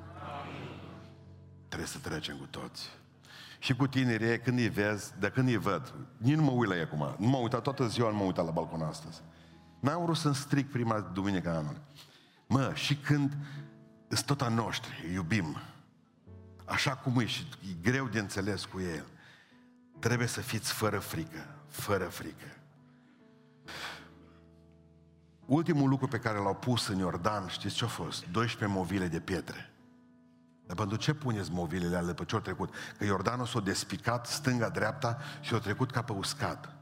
[1.67, 2.89] Trebuie să trecem cu toți.
[3.59, 6.77] Și cu tinerii, când îi vezi, de când îi văd, nici nu mă uit la
[6.77, 7.15] ei acum.
[7.19, 9.21] Nu mă uitat toată ziua, nu mă uitat la balcon astăzi.
[9.81, 11.81] N-am vrut să-mi stric prima duminică anului.
[12.53, 13.37] Mă, și când
[14.09, 15.57] sunt tot a noștri, îi iubim,
[16.65, 19.05] așa cum e și e greu de înțeles cu el,
[19.99, 22.57] trebuie să fiți fără frică, fără frică.
[25.47, 28.27] Ultimul lucru pe care l-au pus în Iordan, știți ce a fost?
[28.31, 29.71] 12 movile de pietre.
[30.67, 32.75] Dar pentru ce puneți movilele alea pe ce au trecut?
[32.99, 36.80] Că Iordanul s-a despicat stânga-dreapta și a trecut ca pe uscat.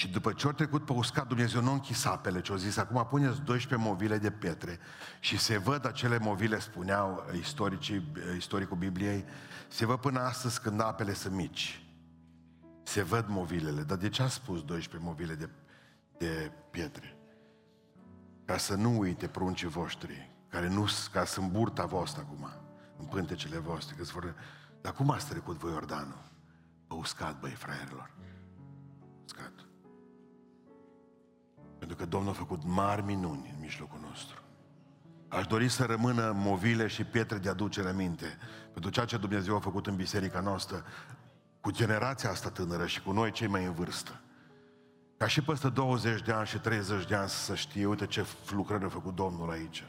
[0.00, 2.76] Și după ce au trecut pe uscat, Dumnezeu nu a închis apele, ci a zis,
[2.76, 4.78] acum puneți 12 movile de pietre
[5.18, 9.24] și se văd acele movile, spuneau istoricii, istoricul Bibliei,
[9.68, 11.86] se văd până astăzi când apele sunt mici.
[12.82, 13.82] Se văd movilele.
[13.82, 15.48] Dar de ce a spus 12 movile de,
[16.18, 17.16] de pietre?
[18.44, 22.48] Ca să nu uite pruncii voștri, care nu, ca să burta voastră acum,
[22.98, 24.34] în pântecele voastre, că vor...
[24.80, 26.22] Dar cum ați trecut voi Iordanul?
[26.86, 28.10] Pe uscat, băi, fraierilor.
[29.24, 29.69] Uscat.
[31.90, 34.40] Pentru că Domnul a făcut mari minuni în mijlocul nostru.
[35.28, 38.38] Aș dori să rămână movile și pietre de aducere aminte
[38.72, 40.84] pentru ceea ce Dumnezeu a făcut în biserica noastră
[41.60, 44.20] cu generația asta tânără și cu noi cei mai în vârstă.
[45.16, 48.84] Ca și peste 20 de ani și 30 de ani să știe, uite ce lucrări
[48.84, 49.84] a făcut Domnul aici.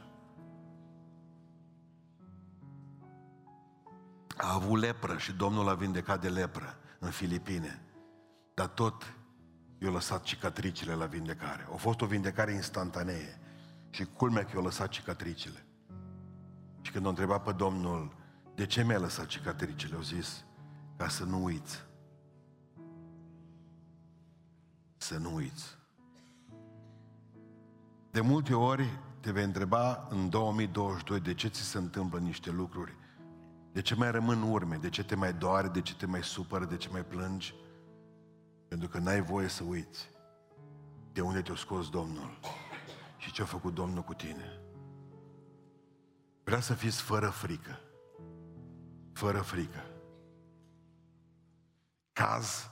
[4.38, 7.82] A avut lepră și Domnul a vindecat de lepră în Filipine.
[8.54, 9.16] Dar tot
[9.84, 11.68] i-a lăsat cicatricile la vindecare.
[11.74, 13.40] A fost o vindecare instantanee.
[13.90, 15.66] Și culmea că i-a lăsat cicatricile.
[16.82, 18.16] Și când a întrebat pe Domnul,
[18.56, 19.96] de ce mi-a lăsat cicatricile?
[19.96, 20.44] Au zis,
[20.98, 21.86] ca să nu uiți.
[24.98, 25.78] Să nu uiți.
[28.12, 32.96] De multe ori te vei întreba în 2022 de ce ți se întâmplă niște lucruri.
[33.72, 34.76] De ce mai rămân urme?
[34.76, 35.68] De ce te mai doare?
[35.68, 36.66] De ce te mai supără?
[36.66, 37.54] De ce mai plângi?
[38.82, 40.10] Pentru că n-ai voie să uiți
[41.14, 42.40] de unde te-a scos Domnul
[43.18, 44.60] și ce a făcut Domnul cu tine.
[46.44, 47.80] Vrea să fiți fără frică.
[49.14, 49.84] Fără frică.
[52.14, 52.72] caz,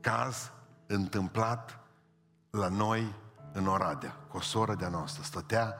[0.00, 0.52] caz
[0.86, 1.80] întâmplat
[2.50, 3.14] la noi
[3.52, 5.22] în Oradea, cu o soră de-a noastră.
[5.22, 5.76] Stătea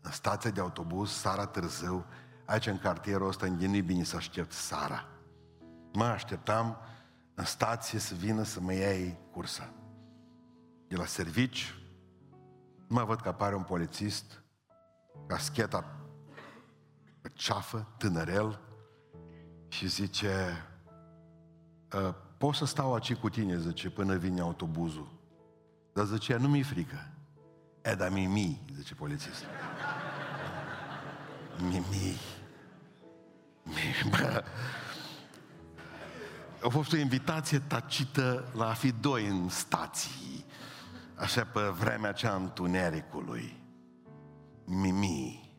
[0.00, 2.04] în stația de autobuz, Sara târziu,
[2.44, 5.04] aici în cartierul ăsta, în bine să aștept Sara.
[5.92, 6.78] Mă așteptam
[7.40, 9.72] în stație să vină să mă iei cursa.
[10.88, 11.74] De la servici,
[12.88, 14.42] mă văd că apare un polițist,
[15.26, 15.84] cascheta
[17.20, 18.60] pe ceafă, tânărel,
[19.68, 20.66] și zice,
[21.92, 25.12] ă, pot să stau aici cu tine, zice, până vine autobuzul.
[25.92, 27.10] Dar zice, nu mi-e frică.
[27.82, 29.48] E, dar mi zice polițistul.
[31.70, 32.20] Mimi.
[33.62, 34.44] Mi, bă.
[36.62, 40.44] A fost o invitație tacită la a fi doi în stații,
[41.14, 43.62] așa pe vremea aceea întunericului.
[44.64, 45.54] Mimi.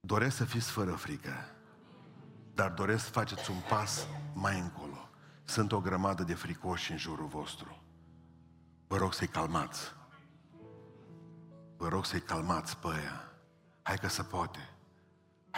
[0.00, 1.34] Doresc să fiți fără frică,
[2.54, 5.08] dar doresc să faceți un pas mai încolo.
[5.44, 7.82] Sunt o grămadă de fricoși în jurul vostru.
[8.86, 9.80] Vă rog să-i calmați.
[11.76, 13.32] Vă rog să-i calmați pe aia.
[13.82, 14.77] Hai că se poate.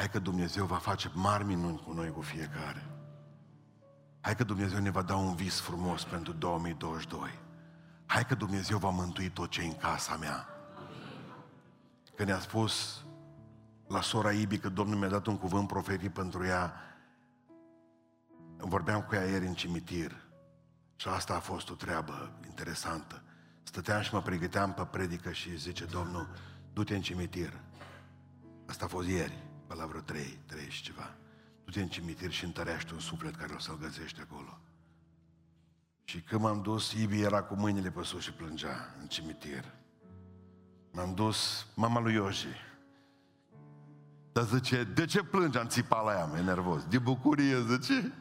[0.01, 2.87] Hai că Dumnezeu va face mari minuni cu noi, cu fiecare.
[4.21, 7.31] Hai că Dumnezeu ne va da un vis frumos pentru 2022.
[8.07, 10.47] Hai că Dumnezeu va mântui tot ce în casa mea.
[12.17, 13.05] Că ne-a spus
[13.89, 16.73] la sora Ibi că Domnul mi-a dat un cuvânt proferit pentru ea,
[18.57, 20.17] vorbeam cu ea ieri în cimitir
[20.97, 23.23] și asta a fost o treabă interesantă.
[23.63, 26.29] Stăteam și mă pregăteam pe predică și zice Domnul,
[26.73, 27.61] du-te în cimitir.
[28.67, 31.15] Asta a fost ieri, pe la vreo trei, trei și ceva.
[31.65, 34.59] Du-te în cimitir și întărește un suflet care o să-l găsești acolo.
[36.05, 39.65] Și când m-am dus, Ibi era cu mâinile pe sus și plângea în cimitir.
[40.93, 42.57] M-am dus, mama lui Ioji.
[44.33, 45.59] Dar zice, de ce plânge?
[45.59, 46.85] Am țipat la ea, mai nervos.
[46.85, 48.13] De bucurie, zice.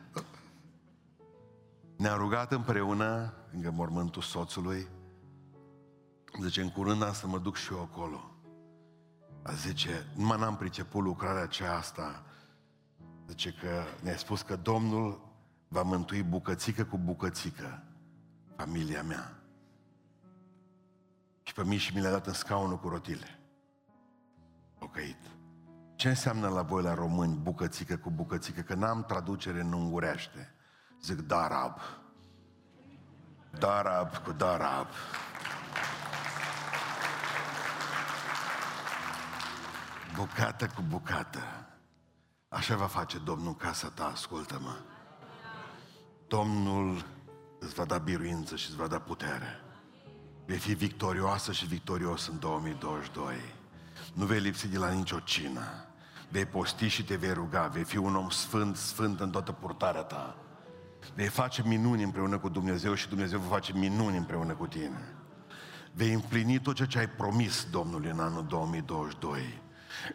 [1.98, 4.88] Ne-am rugat împreună, lângă mormântul soțului,
[6.42, 8.29] Zice, în curând am să mă duc și eu acolo.
[9.42, 12.24] A zice, numai n-am priceput lucrarea aceasta.
[13.28, 15.22] Zice că ne-a spus că Domnul
[15.68, 17.84] va mântui bucățică cu bucățică
[18.56, 19.34] familia mea.
[21.44, 23.40] Și pe mine și mi le-a dat în scaunul cu rotile.
[24.78, 25.18] Pocăit.
[25.96, 28.62] Ce înseamnă la voi la români bucățică cu bucățică?
[28.62, 30.54] Că n-am traducere în ungurește.
[31.02, 31.80] Zic darab.
[33.60, 34.88] Darab cu darab.
[40.20, 41.40] Bucată cu bucată.
[42.50, 44.76] Așa va face Domnul în casa ta, ascultă-mă.
[46.28, 47.06] Domnul
[47.60, 49.62] îți va da biruință și îți va da putere.
[50.46, 53.36] Vei fi victorioasă și victorios în 2022.
[54.14, 55.62] Nu vei lipsi de la nicio cină.
[56.30, 57.68] Vei posti și te vei ruga.
[57.68, 60.36] Vei fi un om sfânt, sfânt în toată purtarea ta.
[61.16, 65.16] Vei face minuni împreună cu Dumnezeu și Dumnezeu va face minuni împreună cu tine.
[65.94, 69.68] Vei împlini tot ceea ce ai promis Domnului în anul 2022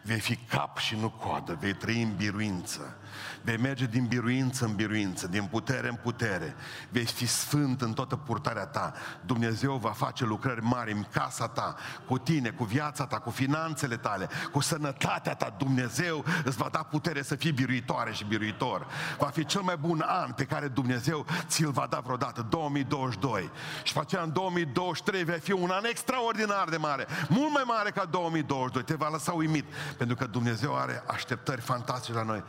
[0.03, 2.97] Vei fi cap și nu coadă, vei trăi în biruință,
[3.41, 6.55] vei merge din biruință în biruință, din putere în putere,
[6.89, 8.93] vei fi sfânt în toată purtarea ta.
[9.25, 11.75] Dumnezeu va face lucrări mari în casa ta,
[12.07, 15.55] cu tine, cu viața ta, cu finanțele tale, cu sănătatea ta.
[15.57, 18.87] Dumnezeu îți va da putere să fii biruitoare și biruitor.
[19.17, 23.51] Va fi cel mai bun an pe care Dumnezeu ți-l va da vreodată, 2022.
[23.83, 27.89] Și pe aceea în 2023 vei fi un an extraordinar de mare, mult mai mare
[27.89, 28.83] ca 2022.
[28.83, 29.65] Te va lăsa uimit.
[29.97, 32.43] Pentru că Dumnezeu are așteptări fantastice la noi.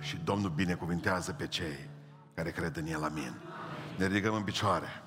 [0.00, 1.88] Și Domnul binecuvintează pe cei
[2.34, 3.04] care cred în El.
[3.04, 3.34] Amin.
[3.96, 5.03] Ne ridicăm în picioare.